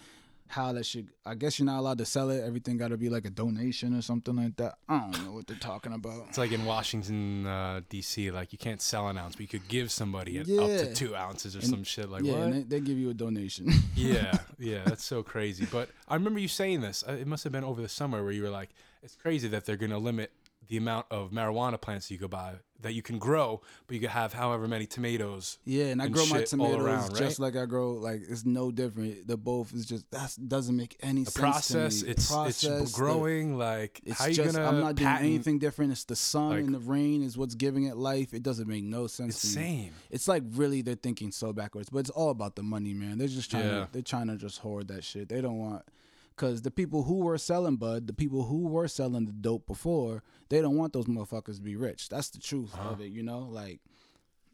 [0.50, 1.10] how that should.
[1.26, 2.44] I guess you're not allowed to sell it.
[2.44, 4.76] Everything got to be like a donation or something like that.
[4.88, 6.26] I don't know what they're talking about.
[6.30, 8.32] it's like in Washington uh, D.C.
[8.32, 11.16] Like you can't sell an ounce, but you could give somebody an up to two
[11.16, 12.10] ounces or And- some shit.
[12.10, 13.70] Like yeah, they, they give you a donation.
[13.96, 15.68] yeah, yeah, that's so crazy.
[15.72, 17.04] But I remember you saying this.
[17.08, 18.70] uh, It must have been over the summer where you were like,
[19.04, 20.32] "It's crazy that they're gonna limit
[20.68, 24.10] the amount of marijuana plants you could buy that you can grow, but you can
[24.10, 25.58] have however many tomatoes.
[25.66, 27.54] Yeah, and I and grow my tomatoes around, just right?
[27.54, 29.28] like I grow like it's no different.
[29.28, 31.42] The both is just that doesn't make any The sense.
[31.42, 33.58] process, it's process, it's the- growing.
[33.58, 35.92] like It's how you just gonna I'm not doing anything different.
[35.92, 38.34] It's the sun like- and the rain is what's giving it life.
[38.34, 39.44] It doesn't make no sense.
[39.44, 39.66] It's to me.
[39.78, 39.92] insane.
[40.12, 43.18] It's like really they're thinking so backwards, but it's all about the money, man.
[43.18, 43.86] They're just trying Yeah.
[43.86, 45.30] to they're trying to just hoard that shit.
[45.30, 45.84] They don't want
[46.38, 50.22] because the people who were selling bud, the people who were selling the dope before,
[50.50, 52.08] they don't want those motherfuckers to be rich.
[52.10, 52.90] That's the truth Uh-huh.
[52.92, 53.40] of it, you know.
[53.40, 53.82] Like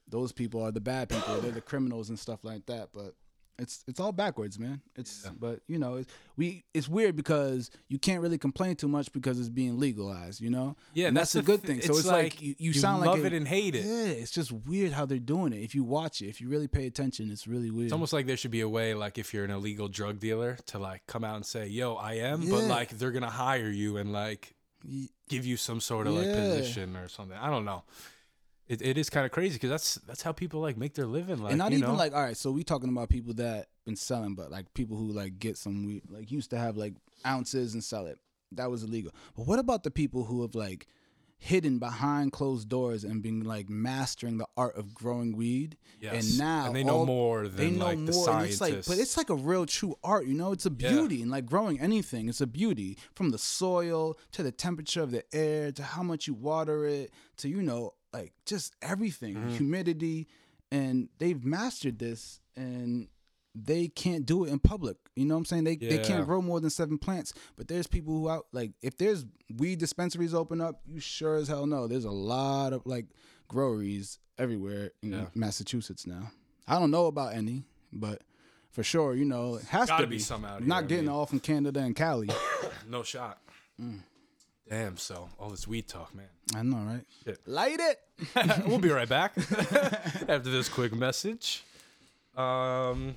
[0.09, 1.41] those people are the bad people.
[1.41, 2.89] They're the criminals and stuff like that.
[2.93, 3.15] But
[3.59, 4.81] it's it's all backwards, man.
[4.95, 5.31] It's Yeah.
[5.39, 9.39] but you know it's, we it's weird because you can't really complain too much because
[9.39, 10.75] it's being legalized, you know.
[10.93, 11.81] Yeah, and that's, a good th- thing.
[11.93, 13.85] So it's, like, you, you sound love like it a- and hate it.
[13.85, 15.57] yeah, it's just weird how they're doing it.
[15.63, 17.85] If you watch it, if you really pay attention, it's really weird.
[17.85, 20.57] It's almost like there should be a way, like if you're an illegal drug dealer,
[20.67, 23.97] to like come out and say, "Yo, I am," but like they're gonna hire you
[23.97, 24.55] and like
[25.29, 27.37] give you some sort of like position or something.
[27.37, 27.83] I don't know.
[28.67, 31.37] It, it is kind of crazy because that's that's how people like make their living.
[31.43, 31.95] Like, and not even know?
[31.95, 32.37] like all right.
[32.37, 35.85] So we talking about people that been selling, but like people who like get some
[35.85, 36.93] weed, like used to have like
[37.25, 38.19] ounces and sell it.
[38.53, 39.11] That was illegal.
[39.35, 40.87] But what about the people who have like
[41.39, 45.75] hidden behind closed doors and been like mastering the art of growing weed?
[45.99, 46.29] yes.
[46.29, 48.29] And now and they know all- more they than know like the more.
[48.29, 50.53] and it's like, but it's like a real true art, you know.
[50.53, 50.89] It's a Yeah.
[50.89, 55.11] beauty, and like growing anything, it's a beauty from the soil to the temperature of
[55.11, 59.49] the air to how much you water it to you know like just everything, Mhm.
[59.57, 60.27] humidity,
[60.71, 63.07] and they've mastered this, and
[63.55, 64.97] they can't do it in public.
[65.15, 65.63] You know what I'm saying?
[65.65, 67.33] They they can't grow more than seven plants.
[67.55, 69.25] But there's people who out like if there's
[69.57, 73.07] weed dispensaries open up, you sure as hell know there's a lot of like
[73.47, 75.25] groweries everywhere in Yeah.
[75.35, 76.31] Massachusetts now.
[76.67, 78.23] I don't know about any, but
[78.71, 80.19] for sure, you know, it has to be be.
[80.19, 81.13] some out Not here, I getting mean.
[81.13, 82.29] all from Canada and Cali.
[82.89, 83.39] no shot.
[83.79, 84.01] Mm.
[84.69, 84.97] Damn.
[84.97, 86.27] So all this weed talk, man.
[86.55, 87.05] I know, right?
[87.23, 87.47] Shit.
[87.47, 87.99] Light it.
[88.67, 91.63] we'll be right back after this quick message.
[92.35, 93.15] Um,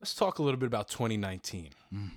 [0.00, 1.70] let's talk a little bit about 2019.
[1.94, 2.10] Mm.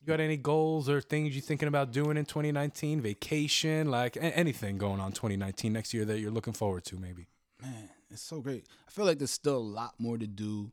[0.00, 3.00] You got any goals or things you're thinking about doing in 2019?
[3.00, 7.26] Vacation, like a- anything going on 2019 next year that you're looking forward to, maybe?
[7.60, 8.64] Man, it's so great.
[8.86, 10.70] I feel like there's still a lot more to do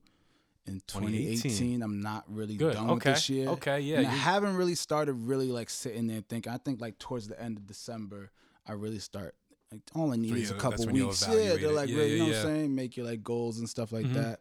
[0.67, 1.37] in 2018.
[1.41, 1.81] 2018.
[1.83, 2.73] I'm not really Good.
[2.73, 3.09] done Okay.
[3.09, 3.49] with this year.
[3.49, 3.79] Okay.
[3.81, 3.97] Yeah.
[3.99, 6.51] and I haven't really started really like sitting there thinking.
[6.51, 8.31] I think like towards the end of December,
[8.67, 9.35] I really start.
[9.71, 11.25] Like all I need For is you, a couple weeks.
[11.27, 12.31] Yeah, they're like Yeah, really, you know yeah.
[12.31, 12.75] what I'm saying?
[12.75, 14.13] Make your like goals and stuff like Mhm.
[14.13, 14.39] that.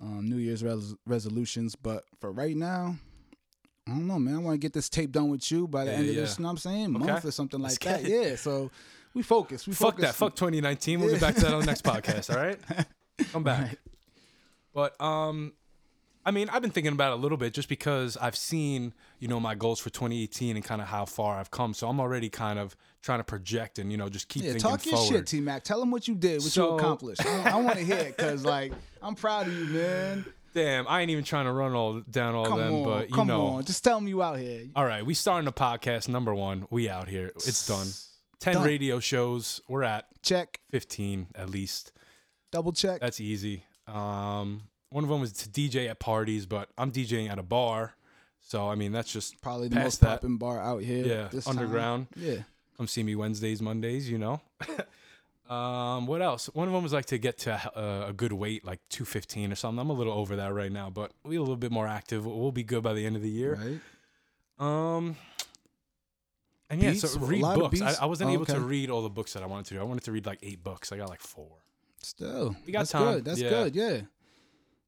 [0.00, 2.96] Um, New Year's res- resolutions, but for right now.
[3.88, 4.34] I don't know, man.
[4.34, 6.20] I want to get this tape done with you by the Yeah, end of yeah.
[6.22, 6.38] this.
[6.38, 6.96] You know what I'm saying?
[6.96, 7.06] Okay.
[7.06, 8.04] Month or something like that.
[8.04, 8.34] Yeah.
[8.34, 8.72] So
[9.14, 9.64] we focus.
[9.66, 10.02] We Fuck focus.
[10.06, 10.14] that.
[10.16, 10.98] Fuck 2019.
[11.00, 12.30] We'll get back to that on the next podcast.
[12.34, 12.58] All right.
[13.30, 13.78] Come back.
[14.76, 15.54] But um,
[16.26, 19.26] I mean, I've been thinking about it a little bit just because I've seen, you
[19.26, 21.72] know, my goals for 2018 and kind of how far I've come.
[21.72, 24.70] So I'm already kind of trying to project and you know just keep Yeah, thinking
[24.70, 25.08] talk your forward.
[25.14, 25.64] shit, T Mac.
[25.64, 27.24] Tell them what you did, what So- you accomplished.
[27.24, 30.26] I, want to hear it because, like, I'm proud of you, man.
[30.52, 33.14] Damn, I ain't even trying to run all down all Come them, on, but you
[33.14, 33.46] come know.
[33.46, 33.64] on.
[33.64, 34.66] Just tell them you out here.
[34.76, 36.66] All right, we starting the podcast number one.
[36.70, 37.28] We out here.
[37.36, 37.86] It's done.
[38.40, 38.64] Ten Done.
[38.66, 39.60] radio shows.
[39.68, 41.92] We're at Check, 15 at least.
[42.52, 43.00] double check.
[43.00, 43.64] That's easy.
[43.86, 47.94] Um, one of them was to DJ at parties, but I'm DJing at a bar.
[48.40, 50.20] So I mean, that's just Probably the most that.
[50.20, 51.04] popping bar out here.
[51.04, 51.58] Yeah, this time.
[51.58, 52.06] underground.
[52.16, 52.38] Yeah,
[52.76, 54.40] come see me Wednesdays, Mondays, you know.
[55.52, 56.46] um, what else?
[56.54, 59.54] One of them was like to get to a, a good weight, like 215 or
[59.56, 59.80] something.
[59.80, 62.24] I'm a little over that right now, but we a little bit more active.
[62.26, 63.54] We'll be good by the end of the year.
[63.60, 63.80] right.
[64.58, 65.16] Um,
[66.70, 67.10] and yeah, Beats?
[67.12, 67.80] so read books.
[67.80, 67.94] I.
[68.02, 69.80] I wasn't Oh, able to read all the books that I wanted to do.
[69.80, 70.90] I wanted to read like eight books.
[70.92, 71.50] I got like four.
[72.06, 73.14] Still, We got that's time.
[73.14, 73.24] good.
[73.24, 73.48] That's Yeah.
[73.50, 73.74] good.
[73.74, 74.00] Yeah.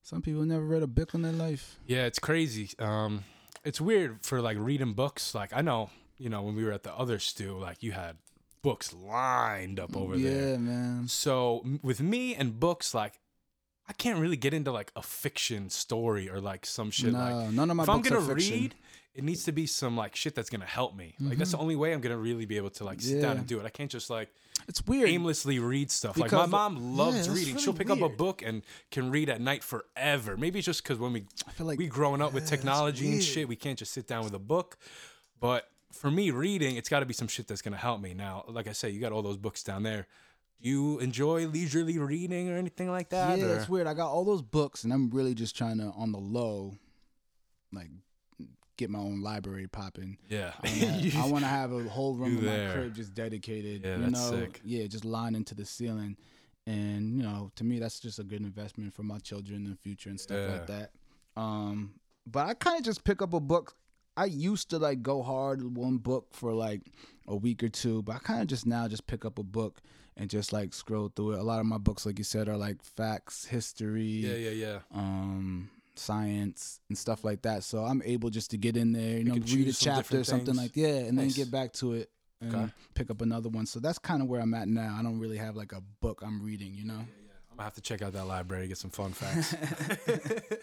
[0.02, 1.78] Some people never read a book in their life.
[1.84, 2.70] Yeah, it's crazy.
[2.78, 3.24] Um,
[3.64, 5.34] it's weird for like reading books.
[5.34, 8.18] Like I know, you know, when we were at the other stew, like you had
[8.62, 10.50] books lined up over yeah, there.
[10.52, 11.08] Yeah, man.
[11.08, 13.18] So with me and books, like
[13.88, 17.12] I can't really get into like a fiction story or like some shit.
[17.12, 18.60] no, like none of my if I'm books gonna are fiction.
[18.60, 18.74] read,
[19.18, 21.16] it needs to be some like shit that's gonna help me.
[21.18, 21.62] Like that's the mm-hmm.
[21.62, 23.66] only way I'm gonna really be able to like sit down and do it.
[23.66, 24.32] I can't just like
[24.68, 25.08] It's weird.
[25.08, 26.16] aimlessly read stuff.
[26.16, 27.54] like my mom loves that's reading.
[27.54, 30.36] really She'll pick up a book and can read at night forever.
[30.36, 32.62] Maybe it's just because when we I feel like we growing up with Yeah, that's
[32.62, 34.78] technology and shit, we can't just sit down with a book.
[35.40, 38.14] But for me, reading, it's got to be some shit that's gonna help me.
[38.14, 40.06] Now, like I say, you got all those books down there.
[40.62, 43.36] Do you enjoy leisurely reading or anything like that?
[43.36, 43.88] Yeah, or- it's weird.
[43.88, 46.74] I got all those books, and I'm really just trying to, on the low,
[47.72, 47.88] like,
[48.78, 50.16] get my own library popping.
[50.30, 50.52] yeah.
[50.64, 53.82] I want to have a whole room in my crib just dedicated.
[53.84, 54.60] Yeah, you that's know, sick.
[54.64, 56.16] yeah, just lined into the ceiling,
[56.66, 59.76] and you know, to me, that's just a good investment for my children in the
[59.76, 60.52] future and stuff Yeah.
[60.52, 60.90] like that.
[61.36, 61.94] Um,
[62.26, 63.74] but I kind of just pick up a book
[64.16, 66.80] I used to like go hard one book for like
[67.28, 69.80] a week or two, but I kind of just now just pick up a book
[70.16, 71.38] and just like scroll through it.
[71.38, 74.78] A lot of my books, like you said, are like facts, history, Yeah, yeah, yeah.
[74.92, 77.64] um, science, and stuff like that.
[77.64, 80.54] So I'm able just to get in there, you know, read a chapter, or something
[80.56, 81.34] like yeah, and Nice.
[81.34, 82.72] then get back to it and Okay.
[82.94, 83.66] pick up another one.
[83.66, 84.96] So that's kind of where I'm at now.
[84.98, 86.94] I don't really have like a book I'm reading, you know.
[87.50, 89.54] I'm gonna have to check out that library to get some fun facts.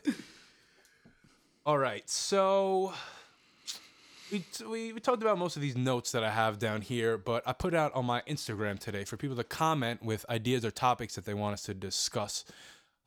[1.66, 2.94] All right, so
[4.32, 7.42] we, we we talked about most of these notes that I have down here, but
[7.48, 11.16] I put out on my Instagram today for people to comment with ideas or topics
[11.16, 12.46] that they want us to discuss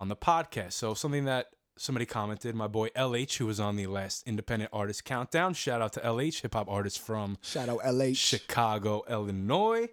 [0.00, 0.72] on the podcast.
[0.72, 5.04] So something that somebody commented, my boy LH, who was on the last Independent Artist
[5.04, 5.54] Countdown.
[5.54, 8.16] Shout out to LH, hip hop artist from Shout out LH.
[8.16, 9.88] Chicago, Illinois.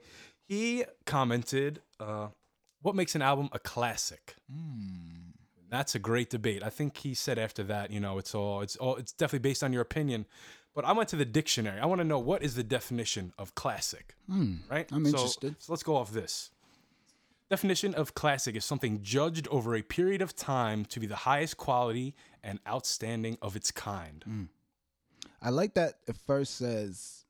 [0.47, 2.27] He commented, uh,
[2.81, 4.35] "What makes an album a classic?"
[5.69, 6.63] That's a great debate.
[6.63, 9.63] I think he said after that, you know, it's all it's all it's definitely based
[9.63, 10.25] on your opinion.
[10.73, 11.79] But I went to the dictionary.
[11.79, 14.87] I want to know what is the definition of classic, right?
[14.91, 15.55] I'm So- interested.
[15.59, 16.51] So let's go off this.
[17.49, 21.57] Definition of classic is something judged over a period of time to be the highest
[21.57, 24.23] quality and outstanding of its kind.
[24.27, 24.47] Mm.
[25.41, 27.25] I like that it first says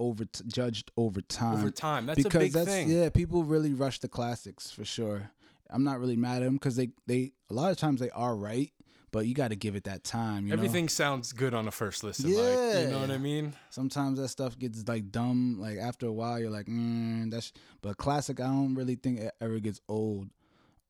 [0.00, 1.58] over t- judged over time.
[1.58, 2.88] Over time, that's a because big that's thing.
[2.90, 5.30] yeah, people really rush the classics for sure.
[5.70, 8.34] I'm not really mad at them because they they a lot of times they are
[8.34, 8.72] right,
[9.10, 10.44] but you got to give it that time.
[10.44, 10.54] You know?
[10.54, 12.30] Everything sounds good on a first listen.
[12.30, 13.54] Like, you know what I mean?
[13.70, 15.58] Sometimes that stuff gets like dumb.
[15.58, 17.52] Like after a while, you're like, mm, that's.
[17.82, 20.28] But classic, I don't really think it ever gets old.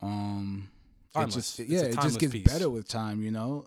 [0.00, 0.68] Um,
[1.14, 1.35] Timeless.
[1.35, 2.44] it just It's yeah, it just gets piece.
[2.44, 3.22] better with time.
[3.22, 3.66] You know,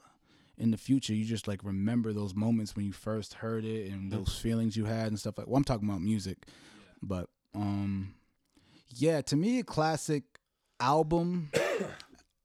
[0.57, 4.11] in the future, you just like remember those moments when you first heard it and
[4.11, 5.47] those feelings you had and stuff like.
[5.47, 6.37] Well, I'm talking about music,
[7.01, 8.13] but um,
[8.89, 10.23] yeah, to me, a classic
[10.79, 11.49] album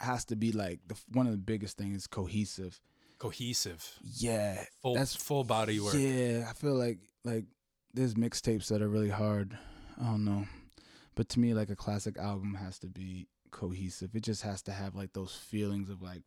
[0.00, 2.80] has to be like the one of the biggest things is cohesive.
[3.18, 5.94] Cohesive, Yeah, full, that's full body work.
[5.96, 7.44] yeah, I feel like like
[7.94, 9.56] there's mixtapes that are really hard.
[9.98, 10.46] I don't know,
[11.14, 14.14] but to me, like a classic album has to be cohesive.
[14.14, 16.22] It just has to have like those feelings of like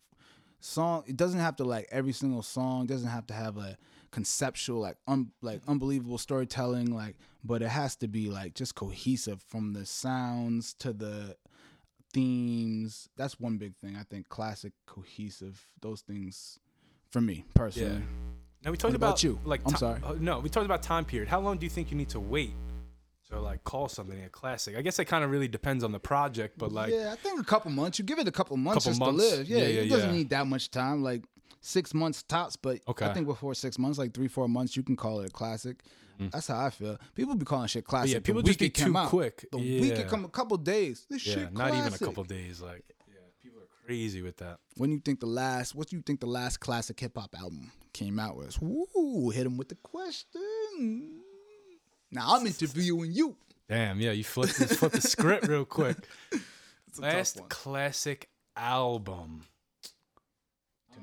[0.61, 1.03] song.
[1.05, 3.77] It doesn't have to like every single song doesn't have to have a
[4.09, 9.43] conceptual like un, like unbelievable storytelling like, but it has to be like just cohesive
[9.43, 11.35] from the sounds to the
[12.11, 13.09] themes.
[13.17, 14.29] That's one big thing I think.
[14.29, 15.63] Classic, cohesive.
[15.81, 16.59] Those things
[17.11, 17.95] for me personally.
[17.95, 17.99] Yeah.
[18.63, 19.39] Now we talked about about you?
[19.45, 20.01] Like, I'm ti- sorry.
[20.03, 21.29] uh, no, we talked about time period.
[21.29, 22.51] How long do you think you need to wait
[23.29, 24.75] to like call something a classic?
[24.75, 27.39] I guess it kind of really depends on the project, but like, yeah, I think
[27.39, 27.99] a couple months.
[27.99, 29.29] You give it a couple months Couple just months.
[29.29, 29.47] to live.
[29.49, 30.15] Yeah, Yeah, yeah, it doesn't yeah.
[30.15, 31.01] need that much time.
[31.03, 31.23] Like
[31.61, 33.05] six months tops, but Okay.
[33.05, 35.83] I think before six months, like three, four months, you can call it a classic.
[36.19, 36.31] Mm.
[36.31, 36.97] That's how I feel.
[37.15, 38.13] People be calling shit classic.
[38.13, 39.09] Yeah, people week just came too out.
[39.09, 39.45] quick.
[39.51, 39.99] The week Yeah.
[39.99, 41.05] it come a couple days.
[41.09, 42.59] This yeah, shit not even a couple days.
[42.61, 44.59] Like, yeah, people are crazy with that.
[44.75, 47.71] When you think the last, what do you think the last classic hip hop album
[47.93, 48.61] came out with?
[48.61, 49.29] Woo!
[49.29, 51.21] Hit him with the question.
[52.11, 53.35] Now I'm interviewing you.
[53.69, 55.97] Damn, yeah, you flipped this, flipped the script real quick.
[56.87, 59.45] It's a tough Last classic album.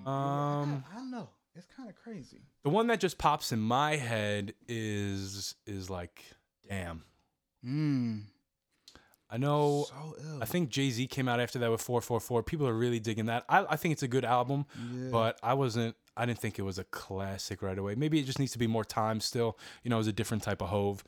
[0.04, 1.28] Um, I don't know.
[1.54, 2.42] It's kind of crazy.
[2.64, 6.22] the one that just pops in my head is is like,
[6.68, 7.02] damn.
[7.64, 8.22] Mm.
[9.28, 9.86] I know.
[9.88, 10.42] So ill.
[10.42, 12.42] I think Jay Z came out after that with 444.
[12.44, 13.44] People are really digging that.
[13.48, 15.08] I, I think it's a good album, Yeah.
[15.10, 15.96] but I wasn't.
[16.16, 17.94] I didn't think it was a classic right away.
[17.94, 19.58] Maybe it just needs to be more time still.
[19.82, 21.02] You know, it was a different type of Hove.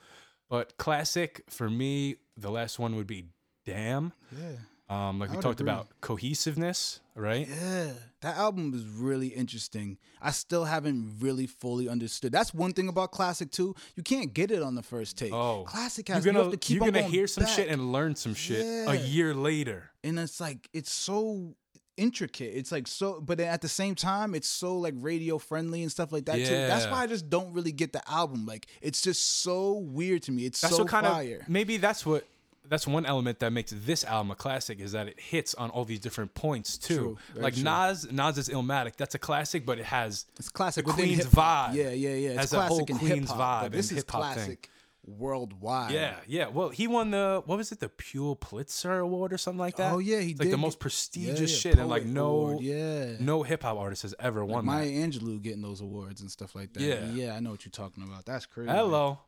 [0.51, 3.27] But classic for me, the last one would be
[3.67, 4.13] Damn.
[4.37, 4.57] yeah.
[4.91, 5.71] Um, like I we talked agree.
[5.71, 7.47] about cohesiveness, right?
[7.49, 7.91] Yeah,
[8.23, 9.99] that album is really interesting.
[10.23, 12.33] I still haven't really fully understood.
[12.33, 13.75] That's one thing about classic too.
[13.97, 15.33] You can't get it on the first take.
[15.33, 17.53] Oh, classic You're has you gonna have to keep you're gonna hear some back.
[17.53, 18.93] shit and learn some shit Yeah.
[18.93, 19.91] a year later.
[20.05, 21.55] and it's like it's so
[21.97, 22.53] intricate.
[22.55, 26.13] It's like so, but at the same time, it's so like radio friendly and stuff
[26.13, 26.45] like that too.
[26.45, 28.47] That's why I just don't really get the album.
[28.47, 30.47] Like it's just so weird to me.
[30.47, 31.41] It's That's so what kind fire.
[31.43, 32.25] of maybe that's what
[32.69, 35.85] that's one element that makes this album a classic is that it hits on all
[35.85, 37.19] these different points too.
[37.35, 37.63] True, like true.
[37.65, 38.97] Nas, Nas is Illmatic.
[38.97, 41.75] That's a classic, but it has It's classic the Queen's vibe.
[41.75, 42.29] Yeah, yeah, yeah.
[42.31, 44.59] It's Has a classic whole Queen's vibe this and is hip-hop thing.
[45.07, 45.91] worldwide.
[45.93, 46.49] yeah, yeah.
[46.49, 49.93] Well, he won the what was it, the Pule Pulitzer Award or something like that.
[49.93, 50.47] Oh yeah, he It's did.
[50.47, 54.03] like the most prestigious yeah, shit, and like no, Award, yeah, no hip hop artist
[54.03, 54.93] has ever won Maya that.
[54.93, 56.83] Angelou getting those awards and stuff like that.
[56.83, 57.05] Yeah.
[57.13, 58.27] yeah, I know what you're talking about.
[58.27, 58.71] That's crazy.
[58.71, 59.19] Hello,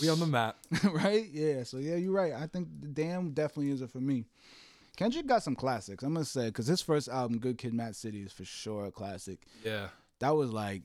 [0.00, 0.56] we on the map.
[0.84, 1.26] right?
[1.32, 1.62] Yeah.
[1.64, 2.32] So yeah, you're right.
[2.32, 4.24] I think the Damn definitely is it for me.
[4.96, 6.04] Kendrick got some classics.
[6.04, 8.90] I'm gonna say because his first album, Good Kid, Mad City, is for sure a
[8.92, 9.40] classic.
[9.64, 10.82] Yeah, That was like,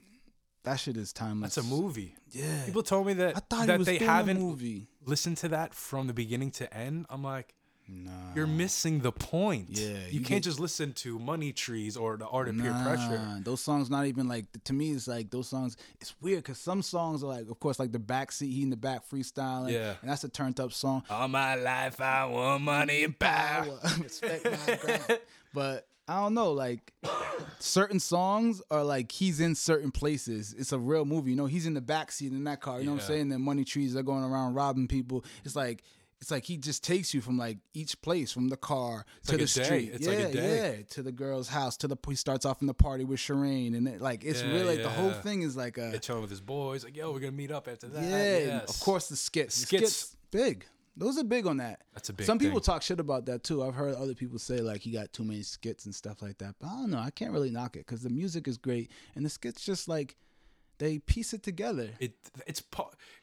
[0.64, 1.56] that shit is timeless.
[1.56, 2.16] that's a movie.
[2.32, 2.64] Yeah.
[2.66, 4.88] People told me that I thought that they haven't movie.
[5.06, 7.06] listened to that from the beginning to end.
[7.10, 7.54] I'm like,
[7.90, 8.12] Nah.
[8.36, 9.68] you're missing the point.
[9.70, 12.74] Yeah, you, you can't get- just listen to Money Trees or the Art of Peer
[12.84, 13.40] Pressure.
[13.44, 14.92] Those songs not even like to me.
[14.92, 15.78] It's like those songs.
[16.02, 18.76] It's weird because some songs are like, of course, like the backseat, he in the
[18.76, 19.72] back freestyling.
[19.72, 19.94] Yeah.
[20.02, 21.04] and that's a turned up song.
[21.10, 23.80] All my life I want money and power.
[24.02, 25.18] Respect my.
[25.54, 26.94] But I don't know, like
[27.60, 30.54] certain songs are like he's in certain places.
[30.58, 31.46] It's a real movie, you know.
[31.48, 32.80] He's in the backseat in that car.
[32.80, 33.30] You know what I'm saying?
[33.30, 35.24] The money trees they're going around robbing people.
[35.46, 35.84] It's like.
[36.20, 39.42] It's like he just takes you from like each place, from the car to like
[39.42, 40.78] the street, It's yeah, like a day.
[40.80, 41.78] yeah, to the girl's house.
[41.78, 44.52] To the he starts off in the party with Sherane, and it, like it's Yeah,
[44.52, 46.84] really like the whole thing is like a chilling with his boys.
[46.84, 48.04] Like, yo, we're gonna meet up after that.
[48.04, 48.70] yeah, yes.
[48.70, 49.60] of course the skits.
[49.60, 50.66] The Skits- skits, big.
[51.00, 51.84] Those are big on that.
[51.94, 52.66] That's a big Some people thing.
[52.74, 53.62] talk shit about that too.
[53.64, 56.56] I've heard other people say like he got too many skits and stuff like that.
[56.60, 56.98] But I don't know.
[56.98, 60.16] I can't really knock it because the music is great and the skits just like
[60.80, 61.90] they piece it together.
[62.00, 62.14] It
[62.46, 62.62] it's.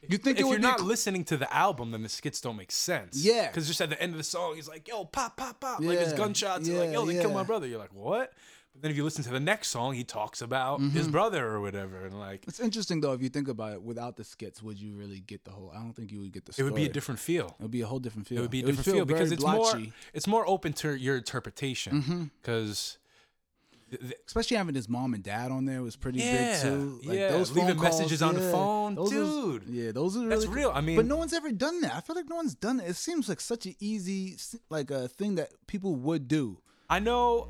[0.08, 2.72] You think if you're not cl- listening to the album, then the skits don't make
[2.72, 3.24] sense.
[3.24, 3.46] Yeah.
[3.48, 5.98] because just at the end of the song, he's like, "Yo, pop, pop, pop!" Like
[5.98, 6.68] his gunshots.
[6.68, 8.32] are like, yeah, "Yo, they killed my brother." You're like, "What?"
[8.72, 10.96] But then if you listen to the next song, he talks about Mm-hmm.
[10.98, 13.82] his brother or whatever, and like It's interesting though if you think about it.
[13.82, 15.70] Without the skits, would you really get the whole?
[15.72, 16.54] I don't think you would get the.
[16.58, 17.54] it would be a different feel.
[17.58, 18.38] It would be a whole different feel.
[18.38, 21.16] It would be a different feel, because very it's more it's more open to your
[21.16, 22.02] interpretation.
[22.02, 22.24] Mm-hmm.
[24.26, 27.00] Especially having his mom and dad on there was pretty Yeah, big too.
[27.04, 29.64] Like yeah, those leaving calls, messages on the phone, dude.
[29.68, 30.54] yeah, those are really That's cool.
[30.54, 30.72] real.
[30.74, 31.94] I mean- but no one's ever done that.
[31.94, 32.88] I feel like no one's done it.
[32.88, 34.36] It seems like such an easy,
[34.70, 36.58] like a thing that people would do.
[36.90, 37.48] I know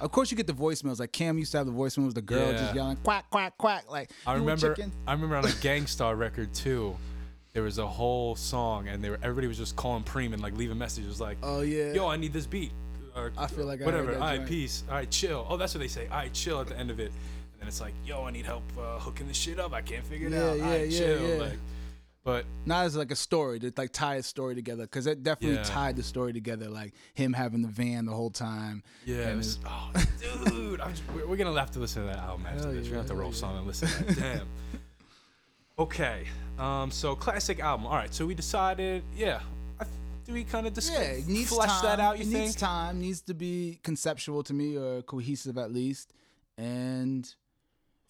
[0.00, 0.98] Of course, you get the voicemails.
[0.98, 2.58] Like Cam used to have the voicemails, the girl Yeah.
[2.58, 3.84] just yelling quack quack quack.
[3.90, 6.96] Like I remember chicken?" I remember on a Gang Starr record too.
[7.52, 10.56] There was a whole song, and they were everybody was just calling Preem and like
[10.56, 11.92] leaving messages like, Oh yeah.
[11.92, 12.72] "Yo, I need this beat."
[13.14, 14.12] Or, I feel like I whatever.
[14.12, 14.48] that All right, joint.
[14.48, 14.84] peace.
[14.88, 15.46] All right, chill.
[15.48, 16.06] Oh, that's what they say.
[16.08, 17.06] All right, chill at the end of it.
[17.12, 19.72] And then it's like, "Yo, I need help uh, hooking this shit up.
[19.72, 21.28] I can't figure it Yeah, out." yeah, All right, yeah, chill.
[21.28, 21.34] yeah.
[21.42, 21.58] Like,
[22.24, 25.56] but Not as like a story to like tie a story together because it definitely
[25.56, 25.64] Yeah.
[25.64, 26.68] tied the story together.
[26.68, 28.82] Like him having the van the whole time.
[29.04, 29.90] yeah, was, oh,
[30.46, 32.84] dude, I'm just, we're, we're gonna have to listen to that album after Hell this.
[32.84, 34.16] We're gonna have to roll hell some and listen to that.
[34.38, 34.48] Damn.
[35.78, 36.24] Okay,
[36.58, 37.86] um, so classic album.
[37.86, 39.40] All right, so we decided, yeah.
[40.24, 41.82] Do we kind of discuss, Yeah, it needs flesh time.
[41.84, 42.16] that out?
[42.18, 42.44] You it think?
[42.44, 43.00] needs time.
[43.00, 46.12] Needs to be conceptual to me or cohesive at least.
[46.58, 47.28] And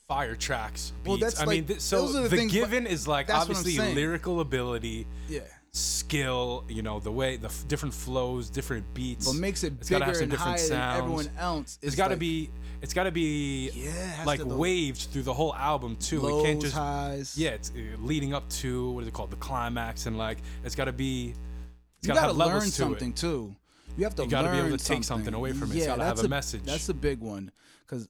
[0.08, 0.92] fire tracks.
[1.02, 1.08] Beats.
[1.08, 3.28] Well, that's I like- mean, th- so those are the the, things, given is like
[3.28, 5.40] that's what I'm obviously lyrical ability, yeah,
[5.72, 6.64] skill.
[6.68, 9.26] You know, the way the f- different flows, different beats.
[9.26, 10.98] what makes it It's bigger have some and different higher than sounds.
[10.98, 11.78] everyone else?
[11.80, 12.50] It's is got to like be.
[12.82, 16.20] It's got to be Yeah, like to- waved through the whole album too.
[16.20, 17.38] lows, it can't just highs.
[17.38, 17.50] yeah.
[17.50, 19.30] It's uh, leading up to what is it called?
[19.30, 21.34] The climax and like it's got to be.
[22.02, 23.16] It's you gotta learn something It.
[23.16, 23.54] too.
[23.96, 25.76] You have to You gotta be able learn to take something away from it.
[25.76, 26.62] It's Yeah, gotta have that's a message.
[26.64, 27.52] That's a big one
[27.86, 28.08] because,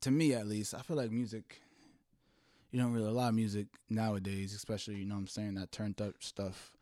[0.00, 1.60] to me at least, I feel like music.
[2.72, 5.70] You don't really a lot of music nowadays, especially you know what I'm saying that
[5.70, 6.72] turned up stuff.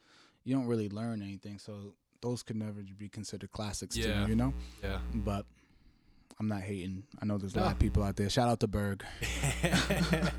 [0.44, 4.24] You don't really learn anything, so those could never be considered classics to Yeah.
[4.24, 4.30] me.
[4.30, 5.00] You know, Yeah.
[5.14, 5.46] but.
[6.40, 7.04] I'm not hating.
[7.22, 7.70] I know there's a lot ah.
[7.70, 8.28] of people out there.
[8.28, 9.04] Shout out to Berg.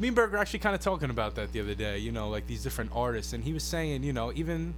[0.00, 2.30] Me and Berg were actually kind of talking about that the other day, you know,
[2.30, 3.34] like these different artists.
[3.34, 4.72] And he was saying, you know, even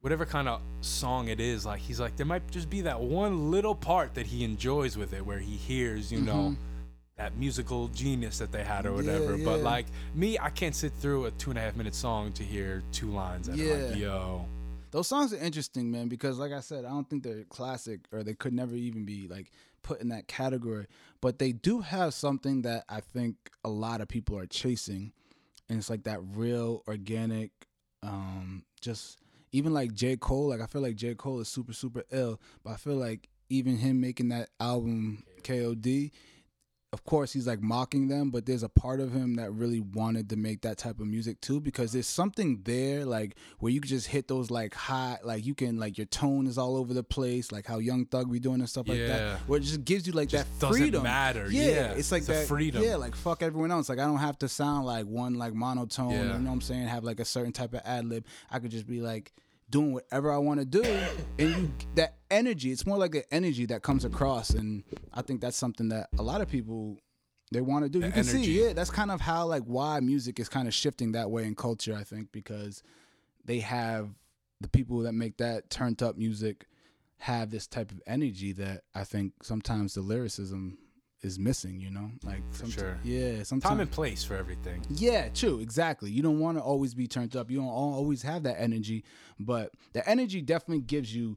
[0.00, 3.52] whatever kind of song it is, like, he's like, there might just be that one
[3.52, 6.56] little part that he enjoys with it where he hears, you know,
[7.16, 9.08] that musical genius that they had or Mm-hmm.
[9.08, 9.38] Yeah, whatever.
[9.38, 9.86] But like,
[10.16, 13.10] me, I can't sit through a two and a half minute song to hear two
[13.10, 14.06] lines that are like, Yeah.
[14.06, 14.46] yo.
[14.90, 18.24] Those songs are interesting, man, because like I said, I don't think they're classic or
[18.24, 20.86] they could never even be like put in that category.
[21.20, 25.12] But they do have something that I think a lot of people are chasing.
[25.68, 27.50] And it's like that real organic,
[28.02, 29.18] um, just
[29.52, 30.16] even like J.
[30.16, 31.14] Cole, like I feel like J.
[31.14, 32.40] Cole is super, super ill.
[32.64, 36.10] But I feel like even him making that album KOD,
[36.92, 40.28] of course he's like mocking them, but there's a part of him that really wanted
[40.30, 43.88] to make that type of music too because there's something there like where you can
[43.88, 47.04] just hit those like high like you can like your tone is all over the
[47.04, 49.06] place like how Young Thug be doing and stuff like Yeah.
[49.06, 51.04] that where it just gives you like Just that freedom.
[51.04, 51.48] matter.
[51.48, 52.82] Yeah, Yeah, it's like it's that freedom.
[52.82, 53.88] Yeah, like fuck everyone else.
[53.88, 56.10] Like I don't have to sound like one like monotone.
[56.10, 56.22] Yeah.
[56.22, 56.88] You know what I'm saying?
[56.88, 58.24] Have like a certain type of ad lib.
[58.50, 59.32] I could just be like
[59.70, 60.82] doing whatever I want to do,
[61.38, 62.72] and you that energy.
[62.72, 66.22] It's more like the energy that comes across, and I think that's something that a
[66.22, 66.98] lot of people
[67.52, 67.98] they want to do.
[67.98, 68.44] you can energy.
[68.44, 71.44] see, yeah, that's kind of how like why music is kind of shifting that way
[71.44, 71.94] in culture.
[71.94, 72.82] I think because
[73.44, 74.10] they have
[74.60, 76.66] the people that make that turned up music
[77.18, 80.78] have this type of energy that I think sometimes the lyricism
[81.22, 81.80] is missing.
[81.80, 82.98] You know, like somet- sure.
[83.04, 84.84] yeah, sometimes Time and place for everything.
[84.90, 86.10] yeah, true, exactly.
[86.10, 87.50] You don't want to always be turned up.
[87.50, 89.04] You don't always have that energy,
[89.38, 91.36] but the energy definitely gives you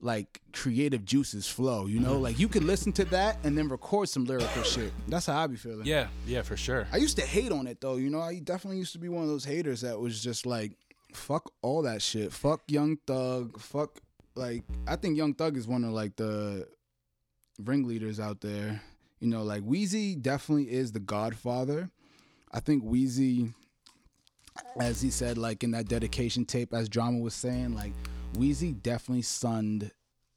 [0.00, 1.86] like creative juices flow.
[1.86, 4.92] You know, like you could listen to that and then record some lyrical shit.
[5.08, 5.86] That's how I be feeling.
[5.86, 6.86] Yeah, yeah, for sure.
[6.92, 7.96] I used to hate on it though.
[7.96, 10.72] You know, I definitely used to be one of those haters that was just like
[11.12, 12.32] fuck all that shit.
[12.32, 13.58] Fuck Young Thug.
[13.58, 13.98] Fuck
[14.36, 16.68] like I think Young Thug is one of like the
[17.64, 18.80] ringleaders out there.
[19.20, 21.90] You know, like Weezy definitely is the Godfather.
[22.52, 23.52] I think Weezy,
[24.80, 27.92] as he said, like in that dedication tape, as Drama was saying, like
[28.34, 29.90] Weezy definitely sunned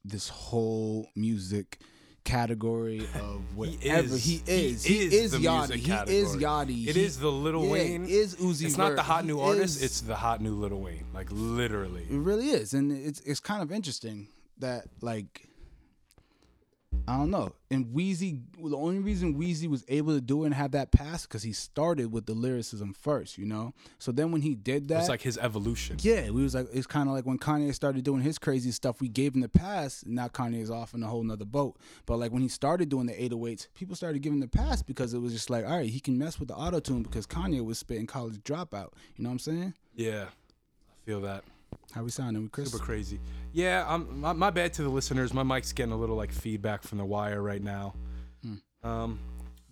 [0.04, 1.80] this whole music
[2.24, 4.84] category of whatever he is.
[4.84, 5.76] He is, he is, the Yachty.
[5.76, 6.36] He is.
[6.36, 6.88] Yachty.
[6.88, 8.06] It He- is the Lil yeah, Wayne.
[8.06, 8.66] Is Uzi?
[8.66, 9.78] It's not the hot new He artist.
[9.78, 11.06] is- It's the hot new Lil Wayne.
[11.14, 12.04] Like literally.
[12.10, 14.28] It really is, and it's it's kind of interesting
[14.60, 15.48] that like
[17.08, 17.54] I don't know.
[17.70, 21.26] And Weezy, the only reason Weezy was able to do it and have that pass
[21.26, 23.74] because he started with the lyricism first, you know.
[24.00, 25.98] So then when he did that, It's like his evolution.
[26.02, 29.02] yeah, we was like it's kind of like when Kanye started doing his crazy stuff.
[29.02, 30.04] We gave him the pass.
[30.06, 31.78] Now Kanye's off in a whole nother boat.
[32.06, 35.20] But like when he started doing the 808s, people started giving the pass because it
[35.20, 37.78] was just like, all right, he can mess with the auto tune because Kanye was
[37.80, 38.90] spitting college dropout.
[39.16, 39.74] You know what I'm saying?
[39.96, 41.44] Yeah, I feel that.
[41.94, 42.44] How we sounding?
[42.44, 42.72] We Chris?
[42.72, 43.20] Super crazy.
[43.54, 45.34] Yeah, I'm, my, my bad to the listeners.
[45.34, 47.94] My mic's getting a little like feedback from the wire right now.
[48.44, 48.88] Hmm.
[48.88, 49.20] Um,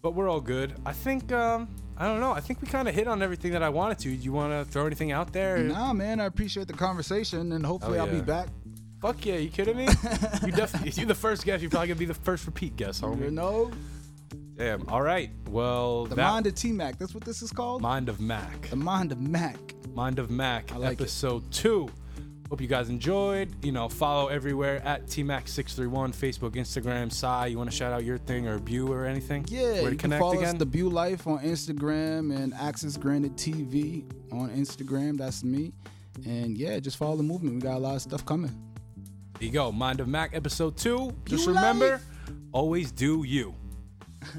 [0.02, 0.74] but we're all good.
[0.86, 1.68] I think um,
[1.98, 2.32] I don't know.
[2.32, 4.10] I think we kind of hit on everything that I wanted to.
[4.10, 5.60] Do you want to throw anything out there?
[5.60, 8.48] Nah, man, I appreciate the conversation, and hopefully Oh, I'll be back.
[9.02, 9.84] Fuck yeah, you kidding me?
[10.46, 10.92] you definitely.
[10.96, 13.32] You're the first guest, you're probably gonna be the first repeat guest, You homie.
[13.32, 13.72] know,
[14.58, 14.86] Damn.
[14.90, 15.30] All right.
[15.50, 16.98] Well, the that mind of T Mac.
[17.00, 17.82] That's what this is called.
[17.82, 18.70] Mind of Mac.
[18.70, 19.56] the mind of Mac.
[19.96, 21.04] Mind of Mac, I like it.
[21.04, 21.90] episode two.
[22.50, 23.64] Hope you guys enjoyed.
[23.64, 27.12] You know, follow everywhere at TMax631, Facebook, Instagram.
[27.12, 29.46] Sai, you want to shout out your thing or Bu or anything?
[29.50, 30.56] Yeah, Where to you can follow again?
[30.56, 35.18] us, The Bew Life, on Instagram and Access Granted TV on Instagram.
[35.18, 35.74] That's me.
[36.26, 37.54] And yeah, just follow the movement.
[37.56, 38.52] We got a lot of stuff coming.
[39.38, 39.72] there you go.
[39.72, 41.12] Mind of Mac, episode two.
[41.26, 42.06] Just remember, Life.
[42.52, 43.54] always do you.